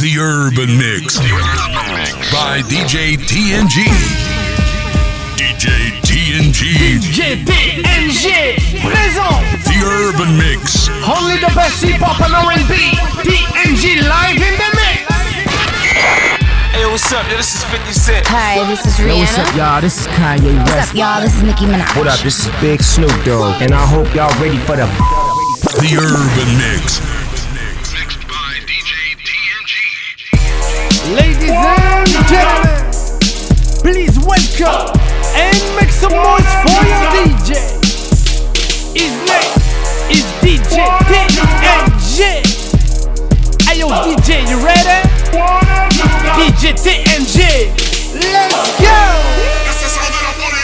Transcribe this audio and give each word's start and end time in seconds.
The 0.00 0.16
Urban 0.16 0.78
Mix 0.78 1.18
by 2.32 2.64
DJ 2.64 3.20
TNG. 3.20 3.84
DJ 5.36 5.92
TNG. 6.00 6.96
DJ 7.04 7.44
TNG 7.44 8.80
présent. 8.80 9.36
The 9.68 9.76
Urban 9.84 10.38
Mix. 10.38 10.88
Only 11.04 11.36
the 11.36 11.52
best 11.54 11.84
hip 11.84 12.00
hop 12.00 12.16
and 12.24 12.32
R&B. 12.32 12.96
TNG 13.28 14.00
live 14.08 14.40
in 14.40 14.56
the 14.56 14.70
mix. 14.72 15.04
Hey, 16.72 16.86
what's 16.88 17.12
up? 17.12 17.28
Yo, 17.28 17.36
this 17.36 17.54
is 17.56 17.64
50 17.64 17.92
Cent. 17.92 18.26
Hi, 18.28 18.64
this 18.70 18.86
is 18.86 18.96
Rihanna. 18.96 19.12
Yo, 19.12 19.18
what's 19.20 19.36
up, 19.36 19.54
y'all? 19.54 19.80
This 19.82 20.00
is 20.00 20.06
Kanye 20.16 20.56
West. 20.64 20.76
What's 20.76 20.88
up, 20.88 20.96
y'all? 20.96 21.20
This 21.20 21.36
is 21.36 21.42
Nicki 21.42 21.66
Minaj. 21.66 21.94
What 21.98 22.06
up? 22.08 22.18
This 22.20 22.46
is 22.46 22.48
Big 22.62 22.80
Snoop 22.80 23.12
Dogg, 23.26 23.60
and 23.60 23.74
I 23.74 23.84
hope 23.84 24.08
y'all 24.14 24.32
ready 24.40 24.56
for 24.64 24.76
the. 24.76 24.88
The 25.76 25.92
Urban 25.92 26.56
Mix. 26.56 27.19
Ladies 31.10 31.50
and 31.50 32.06
gentlemen, 32.30 32.86
please 33.82 34.14
welcome 34.22 34.94
and 35.34 35.58
make 35.74 35.90
some 35.90 36.12
noise 36.14 36.46
for 36.62 36.86
your 36.86 37.02
DJ. 37.10 37.58
His 38.94 39.10
name 39.26 39.50
is 40.06 40.22
DJ 40.38 40.86
TNG. 41.10 42.46
Hey 43.66 43.80
yo, 43.80 43.90
DJ, 43.90 44.46
you 44.46 44.62
ready? 44.62 45.02
DJ 46.38 46.78
TNG, 46.78 47.74
let's 48.14 48.70
go! 48.78 49.02
That's 49.66 49.82
the 49.82 49.90
sound 49.90 50.14
of 50.14 50.22
the. 50.22 50.60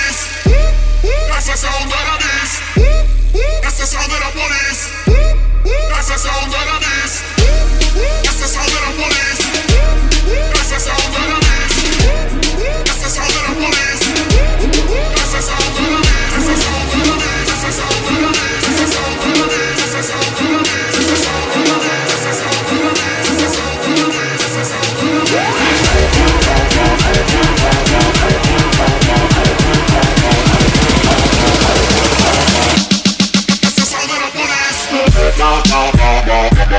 That's 3.63 3.79
the 3.79 3.87
sound 3.87 4.13
of 4.13 4.21
the 4.23 4.31
police. 6.71 7.23
That's 8.23 8.39
the 8.39 8.47
sound 8.47 8.71
of 8.71 8.81
the 8.87 9.03
police. 9.03 9.46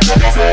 Love. 0.07 0.47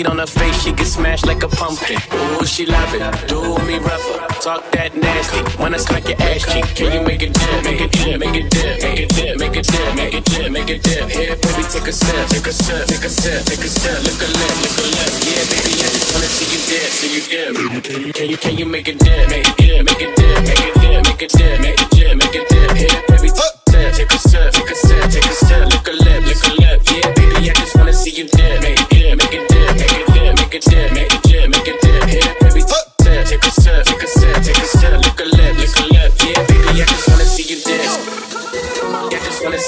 Seed 0.00 0.06
on 0.06 0.18
her 0.18 0.26
face, 0.26 0.62
she 0.62 0.72
get 0.72 0.86
smashed 0.86 1.26
like 1.26 1.42
a 1.42 1.48
pumpkin. 1.48 1.98
Ooh, 2.12 2.46
she 2.46 2.66
love 2.66 2.94
it. 2.94 3.28
Do 3.28 3.58
me 3.66 3.78
rougher. 3.78 4.18
Talk 4.40 4.70
that 4.72 4.96
nasty. 4.96 5.40
When 5.62 5.74
I 5.74 5.78
smack 5.78 6.08
your 6.08 6.20
ass 6.22 6.44
cheek, 6.52 6.64
can 6.74 6.92
you 6.92 7.02
make 7.02 7.22
it 7.22 7.32
dip? 7.34 7.64
Make 7.64 7.80
it 7.80 7.92
dip, 7.92 8.18
make 8.20 8.36
it 8.36 8.50
dip, 8.50 8.80
make 8.80 9.00
it 9.00 9.08
dip, 9.10 9.38
make 9.38 9.56
it 9.56 9.66
dip, 9.66 9.94
make 9.96 10.14
it 10.14 10.24
dip, 10.24 10.52
make 10.52 10.70
it 10.70 10.82
dip. 10.82 11.08
Here, 11.10 11.36
baby, 11.36 11.62
take 11.68 11.88
a 11.88 11.92
sip, 11.92 12.28
take 12.28 12.46
a 12.46 12.52
sip, 12.52 12.86
take 12.86 13.04
a 13.04 13.10
sip, 13.10 13.44
take 13.44 13.64
a 13.64 13.68
sip. 13.68 13.98
Look 14.06 14.22
a 14.24 14.28
lip, 14.40 14.54
look 14.64 14.78
a 14.80 14.86
lip. 14.88 15.12
Yeah, 15.28 15.44
baby, 15.50 15.72
I 15.84 15.88
just 15.92 16.08
wanna 16.14 16.30
see 16.36 16.48
you 16.52 16.60
dip, 16.70 16.90
see 16.98 17.10
you 17.16 17.22
dip. 17.28 17.84
Can 17.84 18.00
you, 18.00 18.12
can 18.12 18.28
you, 18.30 18.36
can 18.36 18.58
you 18.58 18.66
make 18.66 18.88
it 18.88 18.98
dip? 18.98 19.28
Make 19.28 19.48
it 19.48 19.56
dip, 19.56 19.84
make 19.84 20.00
it 20.00 20.16
dip, 20.16 20.36
make 20.48 20.64
it 20.64 20.74
dip, 20.80 21.04
make 21.04 21.22
it 21.22 21.30
dip, 21.30 21.60
make 21.60 21.80
it 21.80 21.90
dip, 21.90 22.16
make 22.16 22.34
it 22.34 22.48
dip. 22.48 22.70
Here, 22.76 23.02
baby, 23.08 23.28
take 23.28 24.12
a 24.12 24.18
sip, 24.18 24.52
take 24.52 24.54
a 24.54 24.54
sip, 24.54 24.59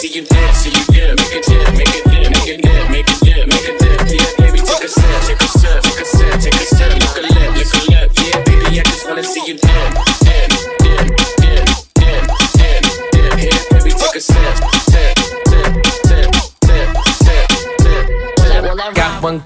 see 0.02 0.18
you 0.18 0.26
dance, 0.26 0.81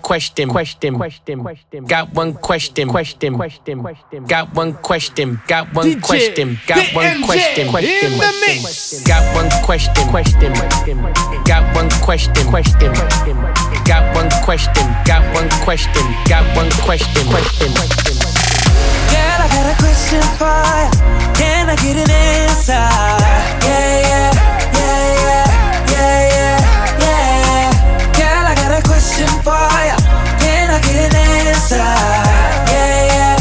question, 0.06 0.48
question, 0.48 0.94
question, 0.94 1.40
question. 1.42 1.84
Got 1.84 2.14
one 2.14 2.34
question, 2.34 2.88
question, 2.88 3.34
question, 3.34 3.80
question. 3.82 4.24
Got 4.26 4.54
one 4.54 4.74
question, 4.74 5.41
got 5.48 5.74
one 5.74 6.00
question, 6.00 6.56
got 6.68 6.94
one 6.94 7.22
question, 7.24 7.66
question, 7.68 8.06
question. 8.06 9.03
Got 9.10 9.34
one 9.34 9.50
question, 9.50 10.06
question, 10.06 10.53
got 11.44 11.74
one 11.74 11.91
question, 12.06 12.47
question, 12.47 12.92
got 13.84 14.14
one 14.14 14.30
question, 14.47 14.86
got 15.10 15.22
one 15.34 15.50
question, 15.66 16.06
got 16.30 16.44
one 16.54 16.70
question, 16.86 17.26
question. 17.26 17.72
Girl, 19.10 19.42
I 19.42 19.48
got 19.50 19.66
a 19.66 19.76
question 19.82 20.22
for 20.38 20.47
ya. 20.47 20.91
Can 21.34 21.68
I 21.68 21.74
get 21.82 21.97
an 21.97 22.10
answer? 22.10 22.86
Yeah, 23.66 24.06
yeah, 24.06 24.30
yeah, 24.70 25.10
yeah, 25.10 25.16
for. 29.47 29.71
Can 30.43 30.66
I 30.75 30.78
get 30.83 30.98
an 31.07 31.15
answer? 31.15 31.78
Yeah, 31.78 32.98
yeah, 33.15 33.37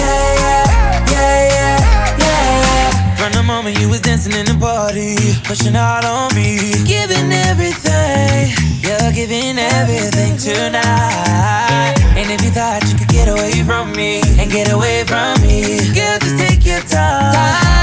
yeah, 0.00 0.24
yeah, 0.40 0.64
yeah, 1.12 1.40
yeah, 1.54 1.76
yeah. 2.24 3.16
From 3.20 3.32
the 3.36 3.42
moment 3.42 3.78
you 3.78 3.90
was 3.92 4.00
dancing 4.00 4.32
in 4.32 4.46
the 4.46 4.56
party, 4.56 5.16
pushing 5.44 5.76
out 5.76 6.04
on 6.04 6.32
me, 6.34 6.56
giving 6.88 7.28
everything. 7.48 8.56
You're 8.80 9.12
giving 9.12 9.58
everything 9.58 10.40
tonight. 10.40 11.94
And 12.16 12.26
if 12.32 12.40
you 12.40 12.52
thought 12.56 12.80
you 12.88 12.96
could 12.96 13.12
get 13.12 13.28
away 13.28 13.60
from 13.68 13.92
me 13.92 14.22
and 14.40 14.50
get 14.50 14.72
away 14.72 15.04
from 15.04 15.36
me, 15.44 15.92
girl, 15.92 16.16
just 16.24 16.40
take 16.40 16.64
your 16.64 16.80
time. 16.88 17.36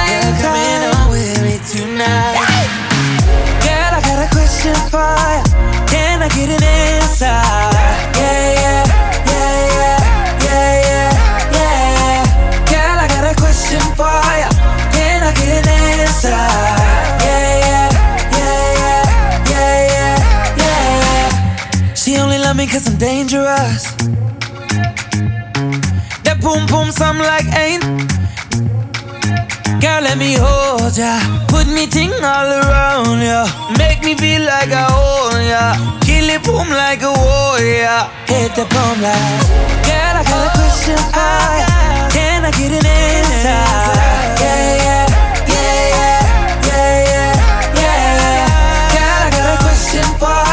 You're 0.09 0.35
coming 0.41 0.81
on 0.97 1.05
with 1.13 1.37
me 1.45 1.61
tonight. 1.61 2.69
Girl, 3.61 3.91
I 3.97 4.01
got 4.01 4.17
a 4.25 4.29
question 4.33 4.73
for 4.89 5.13
ya. 5.37 5.45
Can 5.85 6.23
I 6.25 6.29
get 6.33 6.49
an 6.49 6.63
answer? 6.63 7.06
Cause 22.77 22.93
I'm 22.93 22.97
dangerous. 22.99 23.83
That 26.25 26.37
boom 26.41 26.65
boom 26.69 26.91
something 26.91 27.25
like 27.25 27.49
ain't. 27.57 27.81
Girl, 29.81 30.01
let 30.05 30.17
me 30.17 30.37
hold 30.37 30.93
ya. 30.93 31.17
Put 31.47 31.65
me 31.73 31.87
ting 31.87 32.13
all 32.21 32.49
around 32.61 33.21
ya. 33.25 33.49
Make 33.81 34.03
me 34.03 34.13
feel 34.13 34.43
like 34.45 34.69
I 34.69 34.85
own 34.93 35.41
ya. 35.53 35.63
Kill 36.05 36.29
it 36.29 36.43
boom 36.45 36.69
like 36.69 37.01
a 37.01 37.13
warrior. 37.25 37.99
Hit 38.29 38.53
the 38.53 38.65
boom 38.69 38.97
like. 39.01 39.41
Girl, 39.87 40.13
I 40.13 40.23
got 40.29 40.45
a 40.45 40.51
question 40.53 40.99
for. 41.13 41.49
Can 42.13 42.45
I 42.45 42.51
get 42.51 42.71
an 42.77 42.85
answer? 42.85 43.61
Yeah, 44.43 44.85
yeah, 44.85 45.05
yeah, 45.49 45.81
yeah, 45.97 46.25
yeah, 46.69 46.97
yeah. 47.09 47.33
Girl, 48.93 49.21
I 49.25 49.29
got 49.33 49.47
a 49.49 49.57
question 49.65 50.05
for 50.21 50.46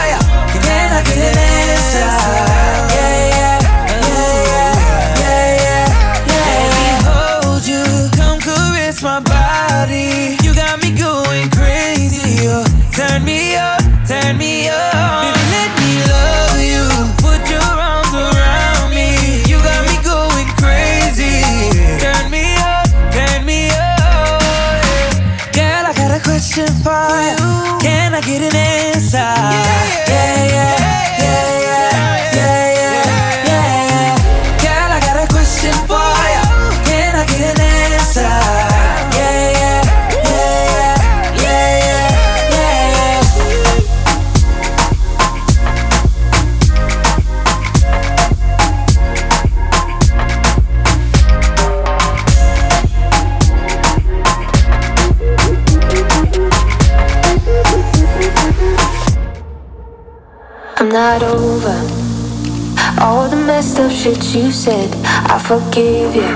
shit 64.05 64.35
you 64.35 64.53
said. 64.53 64.91
I 65.33 65.39
forgive 65.39 66.15
you, 66.15 66.29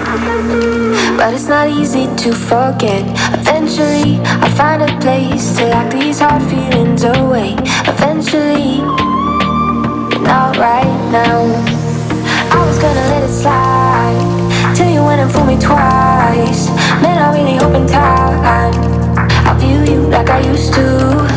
but 1.18 1.34
it's 1.34 1.48
not 1.48 1.68
easy 1.68 2.06
to 2.16 2.32
forget. 2.32 3.04
Eventually, 3.38 4.18
I 4.24 4.48
find 4.56 4.80
a 4.80 4.98
place 5.00 5.54
to 5.58 5.66
lock 5.68 5.92
these 5.92 6.18
hard 6.20 6.42
feelings 6.44 7.04
away. 7.04 7.56
Eventually, 7.84 8.80
not 10.24 10.56
right 10.56 10.98
now. 11.12 11.44
I 12.56 12.64
was 12.66 12.78
gonna 12.78 13.06
let 13.12 13.24
it 13.28 13.34
slide 13.42 14.74
till 14.74 14.88
you 14.90 15.04
went 15.04 15.20
and 15.20 15.30
fooled 15.30 15.48
me 15.48 15.58
twice. 15.60 16.68
Man, 17.02 17.18
I 17.20 17.36
really 17.36 17.58
hope 17.58 17.74
in 17.74 17.86
time 17.86 18.72
I 19.44 19.52
view 19.60 19.80
you 19.92 20.08
like 20.08 20.30
I 20.30 20.40
used 20.40 20.72
to. 20.72 21.27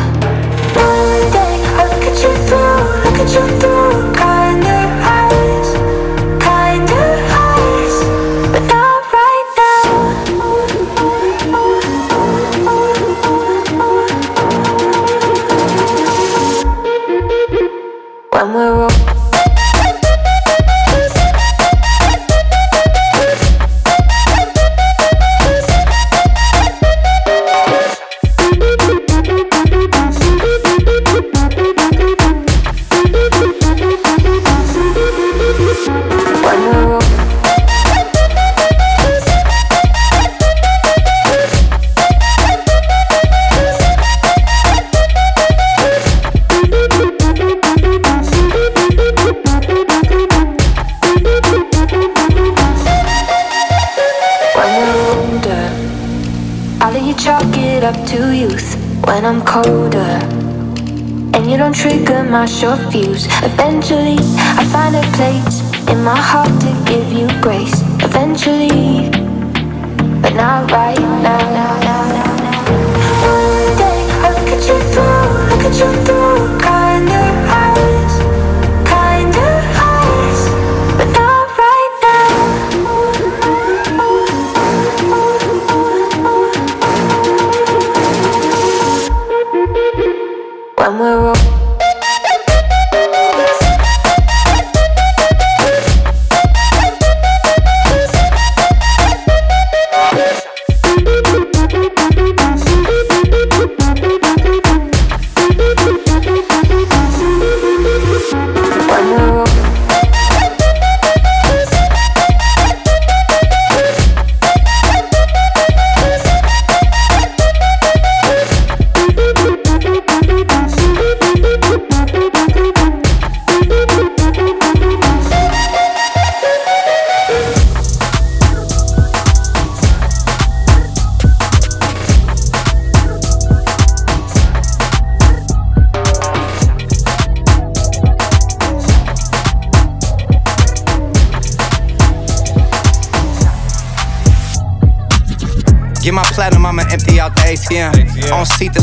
When 59.64 59.92
and 61.34 61.50
you 61.50 61.56
don't 61.56 61.74
trigger 61.74 62.24
my 62.24 62.46
short 62.46 62.80
fuse. 62.90 63.26
Eventually, 63.42 64.16
I 64.58 64.64
find 64.72 64.96
a 64.96 65.02
place 65.16 65.62
in 65.88 66.02
my 66.02 66.16
heart 66.16 66.48
to 66.62 66.70
give 66.90 67.12
you 67.12 67.28
grace. 67.40 67.82
Eventually, 68.02 69.08
but 70.20 70.34
not 70.34 70.70
right 70.70 70.98
now. 70.98 71.38
One 73.22 73.76
day, 73.78 74.00
I 74.24 74.30
look 74.36 74.48
at 74.50 74.66
you 74.66 74.78
through, 74.90 75.50
look 75.50 75.64
at 75.64 75.78
you 75.78 76.04
through 76.04 76.31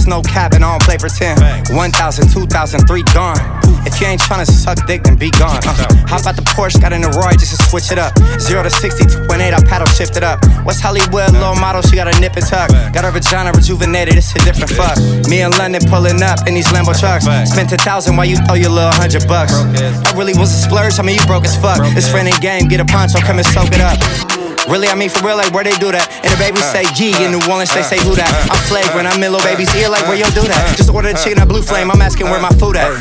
no 0.09 0.21
cap, 0.21 0.53
and 0.53 0.65
I 0.65 0.71
don't 0.71 0.81
play 0.81 0.97
pretend. 0.97 1.39
1,000, 1.69 2.29
2,000, 2.33 2.87
three 2.87 3.03
gone. 3.13 3.37
If 3.85 4.01
you 4.01 4.07
ain't 4.07 4.19
tryna 4.19 4.45
suck 4.45 4.85
dick, 4.87 5.03
then 5.03 5.15
be 5.15 5.29
gone. 5.31 5.61
Uh, 5.63 5.87
hop 6.09 6.25
out 6.25 6.35
the 6.35 6.43
Porsche, 6.43 6.81
got 6.81 6.91
in 6.91 7.01
the 7.01 7.09
Roy 7.15 7.31
just 7.39 7.55
to 7.55 7.59
switch 7.69 7.91
it 7.91 7.97
up. 7.97 8.11
Zero 8.41 8.63
to 8.63 8.69
60, 8.69 9.05
2.8, 9.05 9.53
I 9.53 9.61
paddle 9.63 9.87
shift 9.87 10.17
it 10.17 10.23
up. 10.23 10.43
West 10.65 10.81
Hollywood, 10.81 11.31
low 11.33 11.55
model, 11.55 11.81
she 11.81 11.95
got 11.95 12.07
a 12.13 12.19
nip 12.19 12.35
and 12.35 12.45
tuck. 12.45 12.69
Got 12.91 13.05
her 13.05 13.11
vagina 13.11 13.51
rejuvenated, 13.53 14.15
it's 14.17 14.35
a 14.35 14.39
different 14.43 14.71
fuck. 14.71 14.97
Me 15.29 15.41
in 15.41 15.51
London 15.51 15.81
pulling 15.87 16.21
up 16.21 16.45
in 16.47 16.55
these 16.55 16.67
Lambo 16.67 16.97
trucks. 16.97 17.25
Spent 17.49 17.71
a 17.71 17.77
thousand 17.77 18.17
while 18.17 18.25
you 18.25 18.35
throw 18.49 18.55
your 18.55 18.71
little 18.71 18.91
hundred 18.91 19.27
bucks. 19.27 19.53
That 19.53 20.13
really 20.17 20.33
was 20.33 20.51
a 20.51 20.59
splurge, 20.59 20.99
I 20.99 21.03
mean, 21.03 21.15
you 21.15 21.25
broke 21.25 21.45
as 21.45 21.55
fuck. 21.55 21.79
It's 21.95 22.07
friend 22.09 22.27
and 22.27 22.39
game, 22.41 22.67
get 22.67 22.81
a 22.81 22.85
poncho, 22.85 23.19
come 23.19 23.37
and 23.37 23.47
soak 23.47 23.69
it 23.71 23.81
up. 23.81 24.38
Really, 24.69 24.85
I 24.87 24.93
mean 24.93 25.09
for 25.09 25.25
real, 25.25 25.35
like 25.35 25.49
where 25.49 25.65
they 25.65 25.73
do 25.81 25.89
that. 25.89 26.05
And 26.21 26.29
the 26.29 26.37
baby 26.37 26.61
say 26.61 26.85
G 26.93 27.09
in 27.25 27.33
New 27.33 27.41
Orleans, 27.49 27.73
they 27.73 27.81
say 27.81 27.97
who 28.05 28.13
that. 28.13 28.29
I'm 28.53 28.61
flagrant, 28.69 29.09
I'm 29.09 29.17
in 29.17 29.33
little 29.33 29.41
baby's 29.41 29.73
ear, 29.73 29.89
like 29.89 30.05
where 30.05 30.13
yo 30.13 30.29
do 30.37 30.45
that. 30.45 30.77
Just 30.77 30.93
order 30.93 31.09
the 31.09 31.17
chicken 31.17 31.41
at 31.41 31.49
Blue 31.49 31.65
Flame, 31.65 31.89
I'm 31.89 32.01
asking 32.05 32.29
where 32.29 32.37
my 32.37 32.53
food 32.61 32.77
at. 32.77 32.93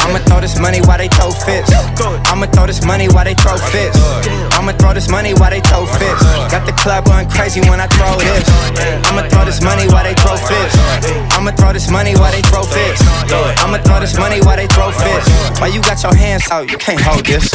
I'ma 0.00 0.24
throw 0.24 0.40
this 0.40 0.56
money 0.56 0.80
while 0.80 0.96
they 0.96 1.12
throw 1.12 1.28
fits. 1.28 1.68
I'ma 2.32 2.48
throw 2.48 2.64
this 2.64 2.80
money 2.88 3.12
while 3.12 3.28
they 3.28 3.36
throw 3.36 3.60
fits. 3.68 4.00
I'ma 4.56 4.72
throw 4.80 4.96
this 4.96 5.12
money 5.12 5.36
while 5.36 5.52
they 5.52 5.60
throw 5.60 5.84
fits. 5.84 6.24
Got 6.48 6.64
the 6.64 6.72
club 6.72 7.04
going 7.04 7.28
crazy 7.28 7.60
when 7.68 7.84
I 7.84 7.86
throw 7.92 8.16
this. 8.16 8.48
I'ma 9.04 9.28
throw 9.28 9.44
this 9.44 9.60
money 9.60 9.84
while 9.92 10.08
they 10.08 10.16
throw 10.16 10.40
fits. 10.40 10.72
I'ma 11.36 11.52
throw 11.52 11.76
this 11.76 11.92
money 11.92 12.16
while 12.16 12.32
they 12.32 12.40
throw 12.48 12.64
fits. 12.64 13.00
I'ma 13.60 13.76
throw 13.84 14.00
this 14.00 14.16
money 14.16 14.40
while 14.40 14.56
they 14.56 14.68
throw 14.72 14.88
fits. 14.88 15.28
While 15.60 15.68
you 15.68 15.84
got 15.84 16.00
your 16.00 16.16
hands 16.16 16.48
out, 16.50 16.72
you 16.72 16.78
can't 16.80 17.00
hold 17.00 17.24
this. 17.28 17.52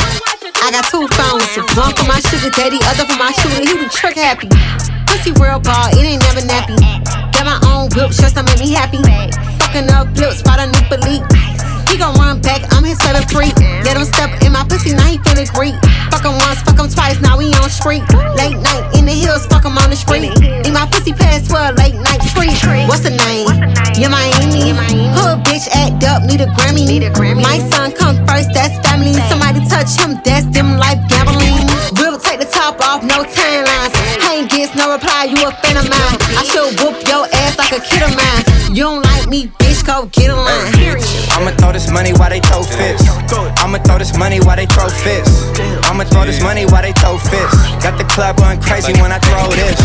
I 0.62 0.72
got 0.72 0.86
two 0.92 1.08
phones, 1.16 1.48
one 1.78 1.96
for 1.96 2.06
my 2.06 2.20
sugar 2.20 2.50
daddy, 2.52 2.80
other 2.84 3.06
for 3.08 3.18
my 3.18 3.32
shooter. 3.32 3.62
He 3.62 3.74
the 3.78 3.90
trick 3.90 4.16
happy. 4.16 4.50
Pussy 5.08 5.32
real 5.40 5.60
ball, 5.60 5.90
it 5.92 6.04
ain't 6.04 6.22
never 6.22 6.42
nappy. 6.42 6.78
Got 7.34 7.46
my 7.46 7.60
own 7.68 7.90
whip, 7.96 8.12
just 8.12 8.36
to 8.36 8.44
make 8.44 8.60
me 8.60 8.72
happy. 8.72 9.00
Fucking 9.64 9.90
up 9.90 10.16
flips, 10.16 10.40
spot 10.40 10.60
a 10.60 10.68
new 10.68 10.84
belief. 10.90 11.24
Gon' 12.00 12.16
run 12.16 12.40
back, 12.40 12.64
I'm 12.72 12.84
his 12.84 12.98
favorite 13.04 13.30
freak. 13.30 13.54
Let 13.84 13.98
him 13.98 14.06
step 14.06 14.32
in 14.42 14.54
my 14.54 14.64
pussy, 14.64 14.96
now 14.96 15.04
he 15.12 15.20
feeling 15.20 15.48
great. 15.52 15.76
Fuck 16.10 16.24
him 16.24 16.40
once, 16.40 16.64
fuck 16.64 16.80
him 16.80 16.88
twice, 16.88 17.20
now 17.20 17.38
we 17.38 17.52
on 17.60 17.70
street. 17.70 18.08
Late 18.40 18.56
night 18.56 18.88
in 18.96 19.04
the 19.04 19.12
hills, 19.12 19.46
fuck 19.48 19.66
him 19.66 19.78
on 19.78 19.90
the 19.90 20.00
street. 20.00 20.32
Need 20.40 20.72
my 20.72 20.88
pussy 20.88 21.12
for 21.12 21.60
a 21.60 21.76
late 21.76 22.00
night 22.00 22.24
treat. 22.64 22.88
What's 22.88 23.04
the 23.04 23.12
name? 23.12 23.52
Yeah, 24.00 24.08
Miami. 24.08 24.72
Hood 25.12 25.44
bitch 25.44 25.68
act 25.76 26.04
up, 26.08 26.24
need 26.24 26.40
a 26.40 26.48
Grammy. 26.48 27.44
My 27.44 27.60
son 27.70 27.92
come 27.92 28.16
first, 28.26 28.50
that's 28.54 28.80
family. 28.88 29.14
Somebody 29.28 29.60
touch 29.68 30.00
him, 30.00 30.16
that's 30.24 30.46
them 30.56 30.78
life 30.78 31.04
gambling. 31.10 31.68
We'll 32.00 32.20
take 32.20 32.40
the 32.40 32.48
top 32.48 32.80
off, 32.80 33.04
no 33.04 33.28
timelines. 33.28 33.94
Ain't 34.32 34.50
gets 34.50 34.76
no 34.76 34.94
reply, 34.94 35.28
you 35.28 35.44
a 35.44 35.52
fan 35.60 35.76
of 35.76 35.90
mine. 35.90 36.18
I 36.40 36.44
should 36.48 36.80
whoop 36.80 36.96
your 37.08 37.28
ass 37.44 37.58
like 37.58 37.76
a 37.76 37.82
kid 37.84 38.04
of 38.04 38.16
mine. 38.16 38.76
You 38.76 38.84
don't 38.84 39.04
like 39.04 39.28
me, 39.28 39.48
bitch, 39.60 39.86
go 39.86 40.06
get 40.08 40.30
a 40.30 40.36
line. 40.36 40.79
I'ma 41.40 41.56
throw 41.56 41.72
this 41.72 41.90
money 41.90 42.12
while 42.12 42.30
they 42.30 42.42
throw 42.42 42.64
fits. 42.64 43.00
I'ma 43.64 43.80
throw 43.88 43.98
this 43.98 44.12
money 44.18 44.42
while 44.42 44.58
they 44.58 44.66
throw 44.66 44.90
fits. 44.90 45.48
I'ma 45.88 46.04
throw 46.04 46.26
this 46.26 46.44
money 46.44 46.66
while 46.66 46.82
they 46.82 46.92
throw 46.92 47.18
fits. 47.18 47.56
Got 47.80 47.98
the 47.98 48.04
club 48.04 48.36
going 48.36 48.60
crazy 48.60 48.92
when 49.00 49.14
I 49.14 49.20
throw 49.20 49.48
this. 49.48 49.80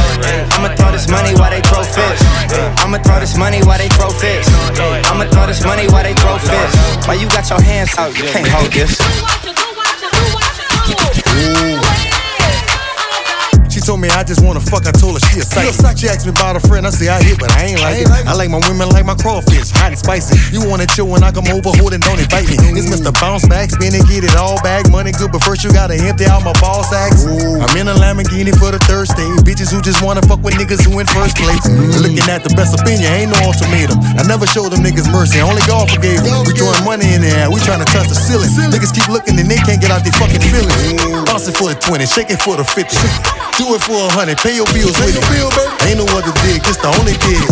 I'ma 0.50 0.75
throw 0.75 0.90
this 0.90 1.06
money 1.06 1.30
while 1.38 1.54
they 1.54 1.62
throw 1.62 1.84
fits. 1.87 2.18
I'ma 2.82 2.99
throw 2.99 3.20
this 3.20 3.38
money 3.38 3.62
while 3.62 3.78
they 3.78 3.88
throw 3.94 4.11
fits. 4.11 4.50
I'ma 5.06 5.30
throw 5.30 5.46
this 5.46 5.64
money 5.64 5.87
while 5.87 6.02
they 6.02 6.14
throw 6.14 6.38
fits. 6.42 6.75
Why 7.06 7.14
you 7.14 7.28
got 7.28 7.49
your 7.49 7.62
hands 7.62 7.94
out, 7.99 8.18
you 8.18 8.25
can't 8.34 8.49
hold 8.49 8.73
this. 8.73 8.99
Me 14.04 14.12
I 14.12 14.23
just 14.23 14.44
wanna 14.44 14.61
fuck, 14.61 14.84
I 14.84 14.92
told 14.92 15.16
her 15.16 15.23
she 15.32 15.40
a 15.40 15.44
psych. 15.44 15.96
She 15.96 16.06
asked 16.12 16.28
me 16.28 16.37
about 16.37 16.61
a 16.61 16.62
friend, 16.68 16.84
I 16.84 16.92
say 16.92 17.08
I 17.08 17.25
hit, 17.25 17.40
but 17.40 17.49
I 17.56 17.73
ain't 17.73 17.80
like 17.80 18.04
it. 18.04 18.08
I 18.28 18.37
like 18.37 18.52
my 18.52 18.61
women 18.68 18.92
like 18.92 19.08
my 19.08 19.16
crawfish, 19.16 19.73
hot 19.73 19.96
and 19.96 19.99
spicy. 19.99 20.37
You 20.52 20.61
wanna 20.68 20.84
chill 20.84 21.08
when 21.08 21.25
I 21.25 21.32
come 21.32 21.49
over, 21.49 21.73
hold 21.80 21.96
and 21.96 22.04
don't 22.04 22.20
invite 22.20 22.44
me. 22.52 22.61
It's 22.76 22.92
Mr. 22.92 23.08
Bounce 23.16 23.49
Back, 23.49 23.73
spin 23.73 23.96
and 23.96 24.04
get 24.04 24.23
it 24.28 24.37
all 24.37 24.61
back. 24.61 24.90
Money 24.92 25.12
good, 25.16 25.32
but 25.32 25.40
first 25.42 25.64
you 25.64 25.73
gotta 25.73 25.96
empty 25.96 26.28
out 26.28 26.44
my 26.44 26.52
ball 26.61 26.84
sacks. 26.84 27.25
I'm 27.25 27.73
in 27.80 27.88
a 27.88 27.96
Lamborghini 27.96 28.52
for 28.52 28.68
the 28.70 28.80
third 28.84 29.08
stage. 29.08 29.40
Bitches 29.49 29.73
who 29.73 29.80
just 29.80 30.04
wanna 30.04 30.20
fuck 30.28 30.44
with 30.44 30.54
niggas 30.61 30.84
who 30.84 31.00
in 31.00 31.08
first 31.08 31.40
place. 31.40 31.64
Looking 31.96 32.28
at 32.28 32.44
the 32.44 32.52
best 32.52 32.76
opinion, 32.76 33.08
ain't 33.08 33.32
no 33.32 33.38
ultimatum. 33.49 33.96
I 34.20 34.23
never 34.28 34.44
showed 34.44 34.70
them 34.76 34.84
niggas 34.84 35.08
mercy, 35.08 35.40
only 35.40 35.64
God 35.64 35.88
forgave 35.88 36.20
them. 36.20 36.44
We 36.44 36.52
throwing 36.52 36.84
money 36.84 37.08
in 37.16 37.25
the 37.25 37.32
air, 37.32 37.49
we 37.49 37.61
to 37.64 37.88
touch 37.88 38.12
the 38.12 38.18
ceiling. 38.18 38.50
Niggas 38.68 38.92
keep 38.92 39.08
looking 39.08 39.38
and 39.40 39.49
they 39.49 39.58
can't 39.64 39.80
get 39.80 39.90
out 39.90 40.04
their 40.04 40.14
fucking 40.20 40.44
feelings. 40.52 40.76
Bounce 41.25 41.49
it 41.49 41.56
for 41.56 41.73
the 41.73 41.78
20, 41.80 42.04
shake 42.04 42.30
it 42.30 42.42
for 42.42 42.56
the 42.56 42.64
50. 42.64 42.84
Do 43.54 43.70
it 43.78 43.82
for 43.87 43.93
a 43.94 44.10
hundred, 44.12 44.38
pay 44.38 44.56
your 44.56 44.66
bills 44.74 44.96
with 44.98 45.14
it. 45.16 45.24
Ain't 45.88 45.98
no 45.98 46.06
other 46.16 46.32
dick, 46.46 46.62
it's 46.66 46.78
the 46.78 46.88
only 47.00 47.14
dick. 47.24 47.44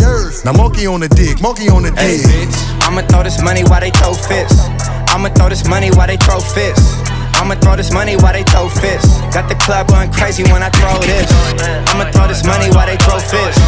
Now 0.45 0.51
monkey 0.53 0.87
on 0.87 0.99
the 0.99 1.09
dick, 1.09 1.39
monkey 1.41 1.69
on 1.69 1.83
the 1.83 1.91
Hey, 1.95 2.17
dick. 2.17 2.49
bitch, 2.49 2.57
I'ma 2.87 3.01
throw 3.07 3.23
this 3.23 3.41
money 3.41 3.63
while 3.63 3.79
they 3.79 3.91
throw 3.91 4.13
fits. 4.13 4.55
I'ma 5.13 5.29
throw 5.29 5.49
this 5.49 5.67
money 5.67 5.89
while 5.91 6.07
they 6.07 6.17
throw 6.17 6.39
fits. 6.39 6.81
I'ma 7.43 7.59
throw 7.59 7.75
this 7.75 7.91
money 7.91 8.15
while 8.15 8.31
they 8.31 8.43
throw 8.47 8.69
fits. 8.71 9.19
Got 9.35 9.51
the 9.51 9.59
club 9.59 9.91
going 9.91 10.07
crazy 10.15 10.47
when 10.47 10.63
I 10.63 10.71
throw 10.71 10.95
this. 11.03 11.27
I'ma 11.91 12.07
throw 12.15 12.23
this 12.31 12.39
money 12.47 12.71
while 12.71 12.87
they 12.87 12.95
throw 12.95 13.19
fits. 13.19 13.59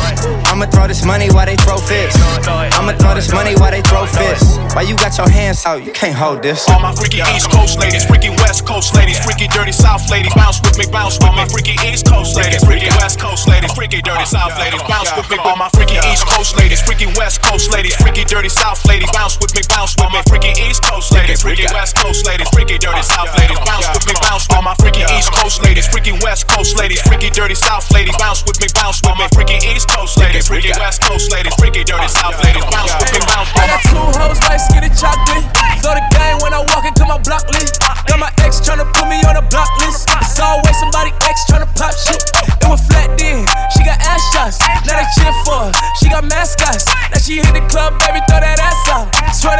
I'ma 0.47 0.71
throw 0.71 0.87
this 0.87 1.03
money 1.03 1.27
while 1.27 1.43
they 1.45 1.59
throw 1.59 1.75
fits. 1.75 2.15
I'ma 2.47 2.95
throw 2.95 3.19
this 3.19 3.35
money 3.35 3.51
while 3.59 3.75
they 3.75 3.83
throw 3.83 4.07
fits. 4.07 4.55
Why 4.71 4.87
you 4.87 4.95
got 4.95 5.19
your 5.19 5.27
hands 5.27 5.65
out, 5.67 5.83
you 5.83 5.91
can't 5.91 6.15
hold 6.15 6.39
this. 6.39 6.63
All 6.71 6.79
my 6.79 6.95
freaky 6.95 7.19
East 7.35 7.51
Coast 7.51 7.75
ladies, 7.75 8.07
freaky 8.07 8.31
West 8.47 8.63
Coast 8.63 8.95
ladies, 8.95 9.19
freaky 9.19 9.51
dirty 9.51 9.75
South 9.75 10.07
ladies, 10.07 10.31
bounce 10.31 10.63
with 10.63 10.79
me, 10.79 10.87
bounce 10.87 11.19
with 11.19 11.35
me. 11.35 11.43
Freaky 11.51 11.75
East 11.83 12.07
Coast 12.07 12.39
ladies, 12.39 12.63
freaky 12.63 12.87
West 12.95 13.19
Coast 13.19 13.43
ladies, 13.51 13.75
freaky 13.75 13.99
dirty 13.99 14.23
South 14.23 14.55
ladies, 14.55 14.83
bounce 14.87 15.11
with 15.19 15.27
me. 15.27 15.35
All 15.43 15.59
my 15.59 15.67
freaky 15.75 15.99
East 16.07 16.23
Coast 16.31 16.55
ladies, 16.55 16.79
freaky 16.79 17.11
West 17.19 17.43
Coast 17.43 17.75
ladies, 17.75 17.95
freaky 17.99 18.23
dirty 18.23 18.47
South 18.47 18.79
ladies, 18.87 19.11
bounce 19.11 19.35
with 19.35 19.51
me, 19.51 19.67
bounce 19.67 19.99
with 19.99 20.15
me. 20.15 20.23
Freaky 20.31 20.55
East 20.63 20.79
Coast 20.79 21.11
ladies, 21.11 21.43
freaky 21.43 21.67
West 21.75 21.99
Coast 21.99 22.23
ladies, 22.23 22.47
freaky 22.55 22.79
dirty 22.79 23.03
South 23.03 23.35
ladies, 23.35 23.59
bounce 23.65 23.89
with 23.91 24.05
me, 24.07 24.13
bounce. 24.21 24.45
with 24.45 24.53
me. 24.53 24.55
All 24.55 24.63
my 24.63 24.75
freaky 24.79 25.03
East 25.17 25.33
Coast 25.33 25.63
ladies, 25.65 25.87
freaky 25.89 26.13
West 26.23 26.47
Coast 26.47 26.77
ladies, 26.77 27.01
freaky 27.01 27.29
dirty 27.29 27.55
South 27.55 27.89
ladies, 27.91 28.15
bounce 28.17 28.45
with 28.45 28.61
me, 28.61 28.67
bounce 28.73 29.01
with 29.01 29.17
me. 29.17 29.25
Freaky 29.33 29.57
East 29.67 29.89
Coast 29.89 30.17
ladies, 30.17 30.47
freaky 30.47 30.71
West 30.77 31.01
Coast 31.01 31.31
ladies, 31.33 31.53
freaky 31.57 31.83
dirty 31.83 32.07
South 32.07 32.37
ladies, 32.45 32.63
bounce 32.71 32.93
with 33.01 33.11
me, 33.11 33.19
bounce. 33.25 33.49
with 33.51 33.59
me. 33.59 33.65
I 33.65 33.73
got 33.73 33.81
two 33.89 34.05
hoes 34.15 34.39
like 34.45 34.61
skinny 34.61 34.91
chocolate. 34.93 35.45
Throw 35.81 35.97
the 35.97 36.05
game 36.13 36.37
when 36.41 36.53
I 36.53 36.61
walk 36.73 36.85
into 36.85 37.05
my 37.05 37.17
block 37.19 37.45
list. 37.51 37.81
Got 38.07 38.19
my 38.21 38.31
ex 38.45 38.61
tryna 38.61 38.85
put 38.93 39.09
me 39.09 39.21
on 39.25 39.35
a 39.37 39.45
block 39.49 39.69
list. 39.81 40.09
It's 40.21 40.39
always 40.39 40.77
somebody 40.79 41.11
ex 41.25 41.45
tryna 41.49 41.69
pop 41.75 41.93
shit. 41.93 42.21
It 42.61 42.69
was 42.69 42.81
flat 42.87 43.13
then. 43.17 43.45
She 43.73 43.81
got 43.85 43.97
ass 44.01 44.21
shots. 44.33 44.57
Now 44.85 44.97
they 44.97 45.07
cheer 45.17 45.33
for 45.45 45.69
her. 45.69 45.71
She 45.99 46.09
got 46.09 46.23
mascots. 46.25 46.85
Now 47.11 47.19
she 47.19 47.41
hit 47.41 47.53
the 47.53 47.65
club, 47.69 47.97
baby, 48.01 48.21
throw 48.29 48.39
that 48.41 48.57
ass 48.61 48.87
out. 48.89 49.09
Swear 49.33 49.54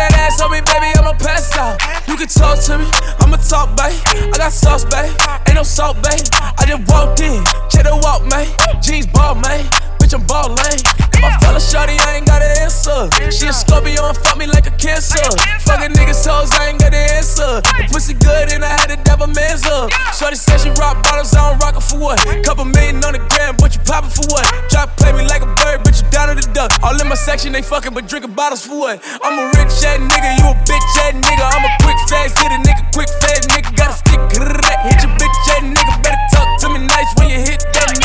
can 2.25 2.41
talk 2.41 2.63
to 2.65 2.77
me, 2.77 2.85
I'ma 3.19 3.37
talk, 3.37 3.75
babe. 3.77 3.99
I 4.33 4.37
got 4.37 4.51
sauce, 4.51 4.85
babe. 4.85 5.13
Ain't 5.47 5.55
no 5.55 5.63
salt, 5.63 5.95
babe. 6.01 6.21
I 6.57 6.65
just 6.67 6.89
walked 6.89 7.19
in, 7.19 7.43
check 7.69 7.85
the 7.85 7.99
walk, 8.01 8.25
man. 8.29 8.47
Jeans 8.81 9.07
ball, 9.07 9.35
man. 9.35 9.94
Bitch, 10.15 10.21
I'm 10.21 10.27
ballin'. 10.27 10.79
If 11.15 11.23
I 11.23 11.31
fell 11.39 11.59
shorty, 11.59 11.95
I 11.99 12.17
ain't 12.17 12.27
got 12.27 12.41
an 12.41 12.63
answer. 12.63 13.09
She 13.31 13.47
a 13.47 13.53
Scorpio 13.53 14.07
and 14.07 14.17
fuck 14.17 14.37
me 14.37 14.47
like 14.47 14.67
a 14.67 14.71
cancer. 14.71 15.23
Fucking 15.67 15.91
niggas 15.91 16.23
toes, 16.23 16.51
I 16.55 16.71
ain't 16.71 16.79
got 16.79 16.91
the 16.91 17.03
answer. 17.19 17.59
The 17.59 17.87
pussy 17.91 18.13
good 18.13 18.51
and 18.51 18.63
I 18.63 18.69
had 18.69 18.87
to 18.95 18.97
dab 19.03 19.21
a 19.21 19.27
man's 19.27 19.65
up. 19.65 19.91
Shorty 20.15 20.35
said 20.35 20.59
she 20.59 20.69
rock 20.79 21.03
bottles, 21.03 21.33
I 21.35 21.51
don't 21.51 21.59
rock 21.59 21.75
it 21.75 21.83
for 21.83 21.99
what? 21.99 22.19
Couple 22.43 22.65
million 22.65 23.03
on 23.03 23.13
the 23.13 23.23
gram, 23.31 23.55
but 23.57 23.75
you 23.75 23.81
poppin' 23.83 24.11
for 24.11 24.27
what? 24.31 24.45
Try 24.69 24.85
to 24.85 24.91
play 24.95 25.11
me 25.11 25.27
like 25.27 25.41
a 25.41 25.51
bird, 25.59 25.83
but 25.83 25.95
you 25.99 26.05
down 26.11 26.31
to 26.31 26.35
the 26.35 26.47
duck. 26.53 26.71
All 26.83 26.95
in 26.95 27.07
my 27.07 27.15
section, 27.15 27.51
they 27.51 27.61
fucking, 27.61 27.93
but 27.93 28.07
drinking 28.07 28.33
bottles 28.35 28.65
for 28.65 28.79
what? 28.79 29.03
I'm 29.23 29.35
a 29.35 29.45
rich 29.59 29.75
ass 29.83 29.99
nigga, 29.99 30.29
you 30.39 30.45
a 30.47 30.55
bitch 30.63 30.95
ass 31.03 31.15
nigga. 31.15 31.43
I'm 31.43 31.63
a 31.65 31.71
quick 31.83 31.99
fast 32.07 32.39
hit 32.39 32.51
a 32.51 32.59
nigga, 32.63 32.83
quick 32.93 33.09
fast 33.19 33.49
nigga. 33.51 33.71
Got 33.75 33.91
a 33.91 33.95
stick, 33.99 34.21
hit 34.31 34.99
your 35.03 35.11
bitch 35.19 35.37
ass 35.51 35.63
nigga. 35.63 35.93
Better 36.03 36.21
talk 36.31 36.47
to 36.61 36.69
me 36.69 36.79
nice 36.85 37.09
when 37.17 37.27
you 37.33 37.39
hit 37.39 37.59
that 37.73 37.89
nigga, 37.91 38.04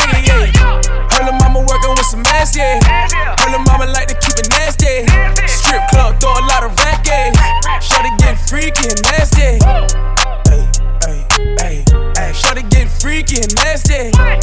with 2.01 2.07
some 2.07 2.23
ass, 2.33 2.55
yeah. 2.55 2.79
Her 3.37 3.59
mama 3.59 3.85
like 3.93 4.07
to 4.07 4.15
keep 4.15 4.33
it 4.39 4.49
nasty. 4.49 5.05
Strip 5.45 5.81
club, 5.89 6.19
throw 6.19 6.33
a 6.33 6.45
lot 6.49 6.63
of 6.63 6.73
racket. 6.81 7.37
Shorty 7.81 8.09
get 8.17 8.37
freaky 8.49 8.89
and 8.89 9.01
nasty. 9.03 9.61
Ay, 9.61 10.65
ay, 11.05 11.25
ay, 11.61 11.85
ay. 12.17 12.31
Shorty 12.33 12.63
get 12.73 12.89
freaky 12.89 13.37
and 13.41 13.53
nasty. 13.55 14.09
Ay, 14.17 14.39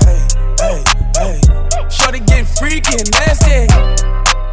ay, 0.00 0.80
ay, 1.20 1.40
ay. 1.76 1.88
Shorty 1.88 2.20
get 2.20 2.46
freaky 2.58 2.96
and 2.96 3.10
nasty. 3.12 3.68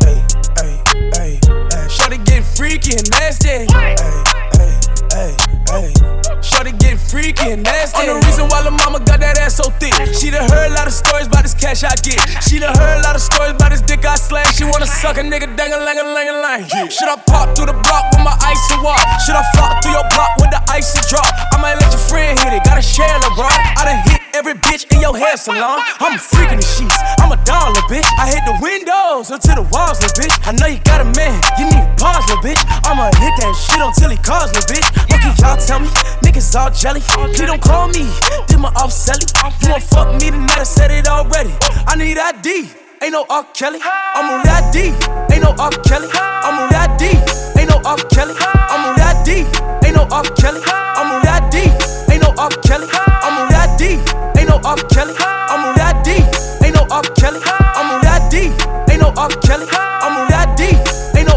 Ay, 0.03 0.19
ay, 0.59 0.73
ay, 1.15 1.39
ay. 1.71 1.87
Shorty 1.87 2.17
get 2.17 2.43
freaky 2.43 2.97
and 2.97 3.09
nasty. 3.11 3.65
Ay, 3.71 3.95
ay, 3.95 4.79
ay, 5.15 5.35
ay. 5.71 5.93
Shorty 6.41 6.71
get 6.81 6.97
freaky 6.97 7.53
and 7.53 7.63
nasty. 7.63 8.01
I'm 8.01 8.17
the 8.19 8.25
reason 8.25 8.49
why 8.49 8.63
the 8.63 8.71
mama 8.71 8.97
got 9.05 9.21
that 9.21 9.37
ass 9.37 9.61
so 9.61 9.69
thick. 9.77 9.93
She 10.17 10.33
done 10.33 10.49
heard 10.49 10.71
a 10.71 10.73
lot 10.73 10.87
of 10.87 10.93
stories 10.93 11.27
about 11.27 11.43
this 11.43 11.53
cash 11.53 11.83
I 11.83 11.93
get. 12.01 12.17
She 12.41 12.57
done 12.57 12.73
heard 12.73 12.97
a 12.97 13.03
lot 13.05 13.15
of 13.15 13.21
stories 13.21 13.53
about 13.53 13.69
this 13.69 13.81
dick 13.81 14.01
I 14.05 14.15
slang. 14.15 14.49
She 14.57 14.65
wanna 14.65 14.89
suck 14.89 15.17
a 15.17 15.23
nigga 15.23 15.53
dang 15.53 15.73
a 15.73 15.77
lang 15.77 15.99
a 16.01 16.05
lang 16.05 16.27
a 16.29 16.35
lang. 16.41 16.61
Should 16.89 17.09
I 17.09 17.17
pop 17.29 17.53
through 17.55 17.69
the 17.69 17.77
block 17.85 18.09
with 18.09 18.25
my 18.25 18.33
ice 18.41 18.65
and 18.73 18.81
walk? 18.81 19.01
Should 19.21 19.37
I 19.37 19.45
flop 19.53 19.83
through 19.83 19.93
your 19.93 20.07
block 20.09 20.33
with 20.41 20.49
the 20.49 20.61
icy 20.71 20.97
drop? 21.13 21.29
I 21.53 21.61
might 21.61 21.77
let 21.77 21.93
your 21.93 22.01
friend 22.09 22.39
hit 22.41 22.53
it, 22.57 22.63
gotta 22.65 22.81
share 22.81 23.13
LeBron. 23.21 23.53
I 23.77 23.85
done 23.85 24.01
hit 24.09 24.21
every 24.33 24.57
bitch 24.65 24.89
in 24.89 24.97
your 24.97 25.13
hair 25.13 25.37
salon. 25.37 25.85
I'm 26.01 26.17
a 26.17 26.21
freak 26.21 26.49
in 26.49 26.57
the 26.57 26.65
sheets, 26.65 26.97
I'm 27.21 27.29
a 27.29 27.37
dollar 27.45 27.85
bitch. 27.85 28.07
I 28.17 28.25
hit 28.33 28.41
the 28.49 28.57
windows 28.57 29.29
until 29.29 29.61
the 29.61 29.67
walls, 29.69 30.01
little 30.01 30.17
bitch. 30.17 30.33
I 30.41 30.57
know 30.57 30.65
you 30.65 30.81
got 30.81 31.05
a 31.05 31.09
man, 31.13 31.37
you 31.61 31.69
need 31.69 31.85
pause, 32.01 32.25
little 32.25 32.41
bitch. 32.41 32.65
I'ma 32.81 33.13
hit 33.21 33.33
that 33.45 33.53
shit 33.53 33.77
until 33.77 34.09
he 34.09 34.17
calls, 34.17 34.49
little 34.57 34.65
bitch. 34.65 34.89
What 35.09 35.21
can 35.21 35.35
y'all 35.39 35.57
tell 35.57 35.79
me? 35.79 35.87
Niggas 36.21 36.55
all 36.55 36.69
jelly. 36.71 37.01
Please 37.01 37.41
don't 37.41 37.61
call 37.61 37.87
me, 37.87 38.05
did 38.47 38.59
my 38.59 38.69
off 38.75 38.91
selling. 38.91 39.27
You 39.61 39.69
won't 39.69 39.83
fuck 39.83 40.13
me 40.21 40.29
tonight, 40.31 40.59
I 40.59 40.63
said 40.63 40.91
it 40.91 41.07
already. 41.07 41.53
I 41.87 41.95
need 41.95 42.17
ID. 42.17 42.69
Ain't 43.01 43.13
no 43.13 43.25
R. 43.31 43.43
Kelly. 43.55 43.79
I'm 43.81 44.29
a 44.29 44.43
rad 44.43 44.71
D. 44.71 44.93
Ain't 45.33 45.41
no 45.41 45.55
R. 45.57 45.71
Kelly. 45.89 46.07
I'm 46.13 46.53
a 46.61 46.67
rad 46.69 46.99
D. 46.99 47.17
Ain't 47.59 47.67
no 47.67 47.81
R. 47.83 47.97
Kelly. 48.13 48.35
I'm 48.37 48.85
a 48.85 48.93
rad 48.93 49.25
D. 49.25 49.41
Ain't 49.81 49.95
no 49.97 50.05
R. 50.13 50.21
Kelly. 50.37 50.61
I'm 50.61 51.09
a 51.09 51.19
rad 51.25 51.49
D. 51.49 51.65
Ain't 52.13 52.21
no 52.21 52.29
R. 52.37 52.51
Kelly. 52.61 52.85
I'm 52.93 53.41
a 53.41 53.47
rad 53.49 53.73
D. 53.81 53.97
Ain't 54.37 54.47
no 54.49 54.61
R. 54.61 54.75
Kelly. 54.93 55.15
I'm 55.17 55.65
a 55.65 55.73
rad 55.81 56.03
D. 56.05 56.21
Ain't 56.61 56.75
no 56.75 56.85
R. 56.91 57.01
Kelly. 57.17 57.41
I'm 57.41 57.89
a 57.89 57.99
rad 58.05 58.29
D. 58.29 58.53
Ain't 58.93 59.01
no 59.01 59.09
R. 59.17 59.29
Kelly. 59.41 59.65
I'm 59.73 60.21
a 60.21 60.29
rad 60.29 60.55
D. 60.55 60.77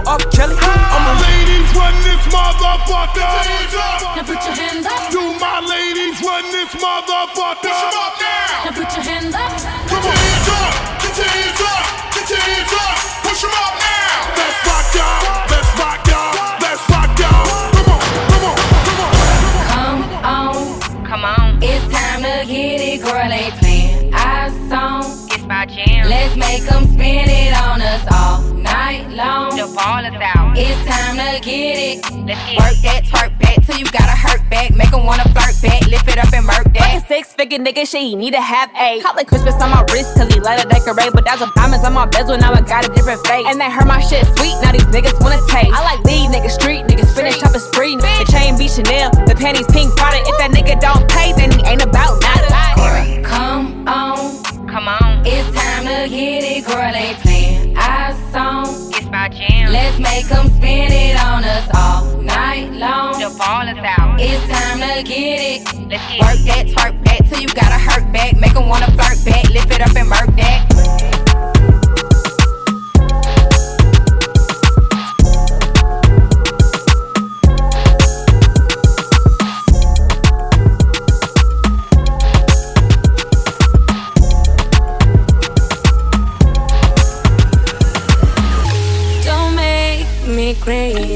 Ain't 0.04 0.06
no 0.06 0.12
R. 0.12 0.18
Kelly. 0.30 0.56
I'm 0.58 1.04
a 1.08 1.22
ladies 1.22 1.76
run 1.76 1.94
this 2.02 2.20
motherfucker. 2.28 3.24
Now 4.16 4.22
put 4.22 4.44
your 4.44 4.54
hands 4.54 4.86
up. 4.86 5.10
Do 5.10 5.38
my 5.38 5.60
ladies 5.60 6.20
run 6.22 6.44
this 6.52 6.70
motherfucker? 6.74 8.33
Long. 30.02 30.12
The 30.12 30.18
ball. 30.18 30.52
It's 30.56 30.78
time 30.86 31.16
to 31.16 31.40
get 31.40 31.78
it. 31.78 31.96
Let's 32.26 32.40
get 32.50 32.58
Work 32.58 32.76
that, 32.82 33.04
twerk 33.06 33.38
back 33.38 33.64
till 33.64 33.78
you 33.78 33.86
gotta 33.86 34.16
hurt 34.16 34.42
back. 34.50 34.74
Make 34.74 34.92
'em 34.92 35.06
wanna 35.06 35.24
flirt 35.30 35.54
back, 35.62 35.86
lift 35.86 36.08
it 36.08 36.18
up 36.18 36.32
and 36.32 36.46
murk 36.46 36.64
that. 36.74 36.82
Fucking 36.82 37.04
six 37.06 37.32
figure 37.32 37.58
nigga 37.58 37.86
shit, 37.86 38.02
he 38.02 38.16
need 38.16 38.34
to 38.34 38.40
have 38.40 38.70
a. 38.78 39.00
Call 39.00 39.16
it 39.18 39.26
Christmas 39.26 39.54
on 39.62 39.70
my 39.70 39.84
wrist, 39.92 40.14
cause 40.16 40.32
he 40.32 40.40
let 40.40 40.58
it 40.60 40.68
decorate. 40.68 41.12
But 41.12 41.24
that's 41.24 41.42
a 41.42 41.50
diamonds 41.54 41.84
on 41.84 41.92
my 41.92 42.06
bezel, 42.06 42.36
now 42.38 42.52
I 42.52 42.60
got 42.62 42.84
a 42.84 42.92
different 42.92 43.24
face. 43.26 43.46
And 43.48 43.60
they 43.60 43.70
heard 43.70 43.86
my 43.86 44.00
shit 44.00 44.26
sweet, 44.36 44.56
now 44.62 44.72
these 44.72 44.88
niggas 44.94 45.20
wanna 45.20 45.40
taste. 45.48 45.72
I 45.72 45.80
like 45.84 46.00
lead 46.04 46.30
niggas, 46.30 46.54
street 46.58 46.86
niggas, 46.86 47.14
finish 47.14 47.42
up 47.42 47.54
a 47.54 47.60
spree. 47.60 47.96
The 47.96 48.26
chain 48.32 48.58
be 48.58 48.68
Chanel, 48.68 49.10
the 49.26 49.34
panties 49.34 49.66
pink 49.72 49.94
product. 49.96 50.26
If 50.28 50.36
that 50.38 50.50
nigga 50.50 50.80
don't 50.80 51.08
pay, 51.08 51.32
then 51.32 51.52
he 51.52 51.60
ain't 51.66 51.82
about 51.82 52.20
nada. 52.20 52.48
Come 53.22 53.88
on. 53.88 54.42
Come 54.66 54.88
on. 54.88 55.22
It's 55.24 55.46
time 55.56 55.84
to 55.86 56.08
get 56.08 56.42
it, 56.42 56.66
girl. 56.66 56.92
They 56.92 57.14
Let's 59.74 59.98
make 59.98 60.28
them 60.28 60.46
spin 60.54 60.92
it 60.92 61.20
on 61.20 61.42
us 61.42 61.68
all 61.74 62.22
night 62.22 62.70
long. 62.74 63.18
The 63.18 63.36
ball 63.36 63.66
is 63.66 63.76
out. 63.82 64.20
It's 64.20 64.40
time 64.46 64.78
to 64.78 65.02
get 65.02 65.40
it. 65.42 65.64
Let's 65.90 66.06
get 66.06 66.20
Work 66.22 66.38
that, 66.46 66.66
twerk 66.68 67.04
back 67.04 67.28
till 67.28 67.40
you 67.40 67.48
gotta 67.48 67.80
hurt 67.86 68.12
back. 68.12 68.36
Make 68.36 68.54
'em 68.54 68.68
wanna 68.68 68.86
flirt 68.92 69.18
back, 69.24 69.50
lift 69.50 69.72
it 69.72 69.80
up 69.80 69.96
and 69.96 70.08
murk 70.08 70.30
that. 70.36 71.83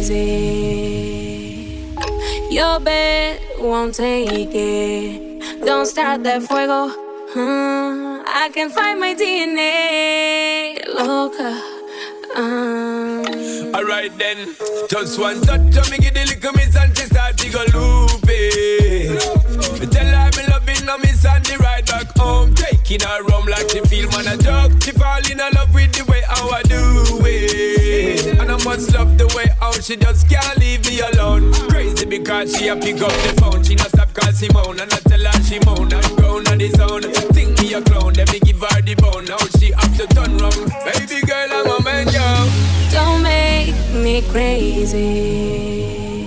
Crazy. 0.08 1.94
Your 2.50 2.80
bed 2.80 3.40
won't 3.58 3.94
take 3.94 4.54
it. 4.54 5.64
Don't 5.64 5.86
start 5.86 6.22
that 6.24 6.42
fuego. 6.42 6.88
Hmm, 7.32 8.22
I 8.26 8.50
can 8.52 8.70
find 8.70 8.98
my 9.00 9.14
DNA. 9.14 10.82
Loca. 10.94 11.62
Um, 12.37 13.24
Alright 13.74 14.16
then, 14.18 14.54
just 14.88 15.18
one 15.18 15.40
touch 15.42 15.76
of 15.76 15.90
me 15.90 15.98
give 15.98 16.14
the 16.14 16.24
little 16.26 16.52
miss 16.52 16.76
and 16.76 16.96
she 16.96 17.04
start 17.04 17.37
to 17.38 17.50
go 17.50 17.64
loopy. 17.74 19.09
Me 19.80 19.87
tell 19.87 20.06
her 20.06 20.30
me 20.37 20.46
loving 20.48 20.87
her 20.87 20.98
miss 20.98 21.24
and 21.24 21.44
the 21.44 21.56
ride 21.61 21.87
back 21.87 22.16
home, 22.16 22.54
taking 22.88 23.07
her 23.07 23.22
home 23.31 23.46
like 23.46 23.68
she 23.70 23.81
feel 23.81 24.09
man 24.11 24.27
a 24.29 24.37
joke. 24.37 24.72
She 24.83 24.92
fall 24.92 25.20
in 25.31 25.38
love 25.38 25.72
with 25.74 25.92
the 25.92 26.05
way 26.11 26.22
how 26.27 26.48
I 26.51 26.62
do 26.62 27.20
it, 27.27 28.38
and 28.38 28.51
I 28.51 28.64
must 28.64 28.94
love 28.94 29.18
the 29.18 29.27
way 29.37 29.46
how 29.61 29.72
she 29.72 29.96
just 29.96 30.29
can't 30.29 30.59
leave 30.59 30.85
me 30.87 31.01
alone. 31.01 31.53
Crazy 31.68 32.07
because 32.07 32.57
she 32.57 32.68
a 32.68 32.77
pick 32.77 33.01
up 33.03 33.12
the 33.12 33.40
phone, 33.40 33.62
she 33.62 33.74
not 33.74 33.88
stop 33.88 34.12
call 34.14 34.33
Simone, 34.33 34.81
and 34.81 34.92
I 34.92 34.98
tell 35.09 35.20
her 35.20 35.42
she 35.42 35.59
moan 35.66 35.92
and 35.92 36.16
groan 36.16 36.48
on 36.48 36.59
the 36.59 36.70
zone. 36.70 37.03
Think 37.33 37.61
me 37.61 37.74
a 37.74 37.83
clown, 37.83 38.14
let 38.14 38.33
me 38.33 38.40
give 38.40 38.61
her 38.61 38.83
the 38.83 38.94
bone. 38.94 39.24
Now 39.27 39.38
she 39.59 39.72
have 39.72 39.96
to 39.98 40.07
turn 40.14 40.38
round, 40.38 40.72
baby 40.85 41.20
girl 41.27 41.48
I'm 41.53 41.70
a 41.70 41.83
man, 41.83 42.07
yo. 42.09 42.48
Don't 42.90 43.22
make 43.22 43.74
me 43.92 44.22
crazy. 44.31 46.17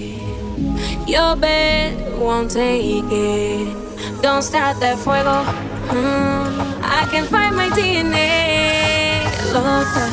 Your 1.11 1.35
bed 1.35 2.17
won't 2.17 2.51
take 2.51 3.03
it. 3.11 4.21
Don't 4.21 4.41
start 4.41 4.79
that 4.79 4.97
fuego. 4.97 5.43
Hmm, 5.91 6.81
I 6.81 7.05
can 7.11 7.25
find 7.25 7.53
my 7.53 7.67
DNA. 7.67 9.27
Loca. 9.51 10.05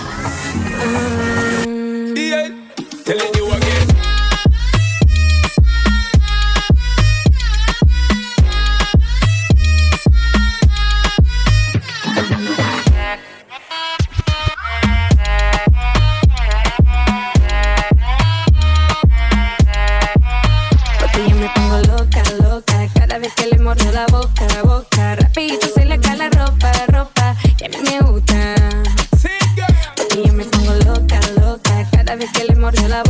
Um, 0.83 2.17
Yeah, 2.17 2.51
telling 3.05 3.33
you 3.37 3.48
mordió 32.69 32.87
la 32.87 33.03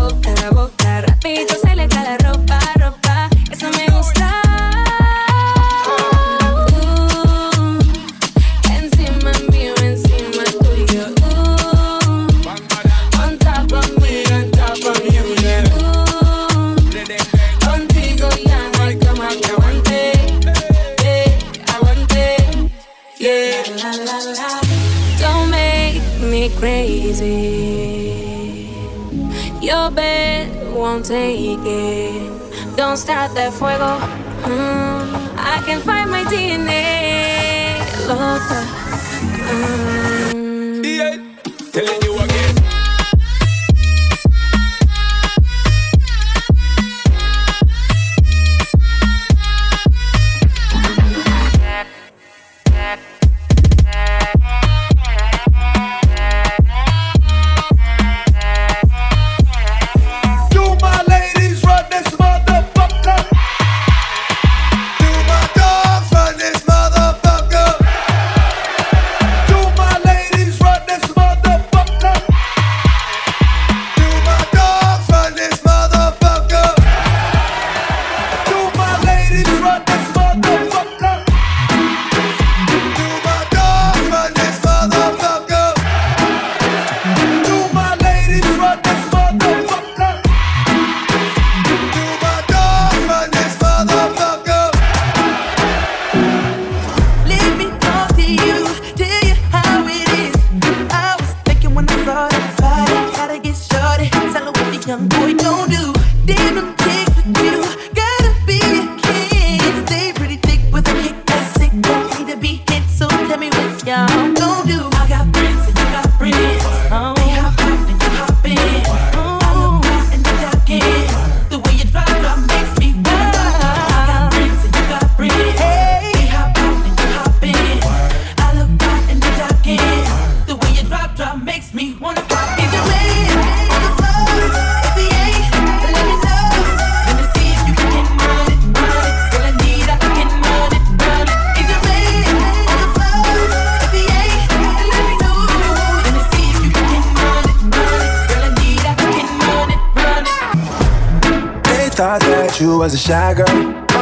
shy 153.09 153.33
girl 153.33 153.49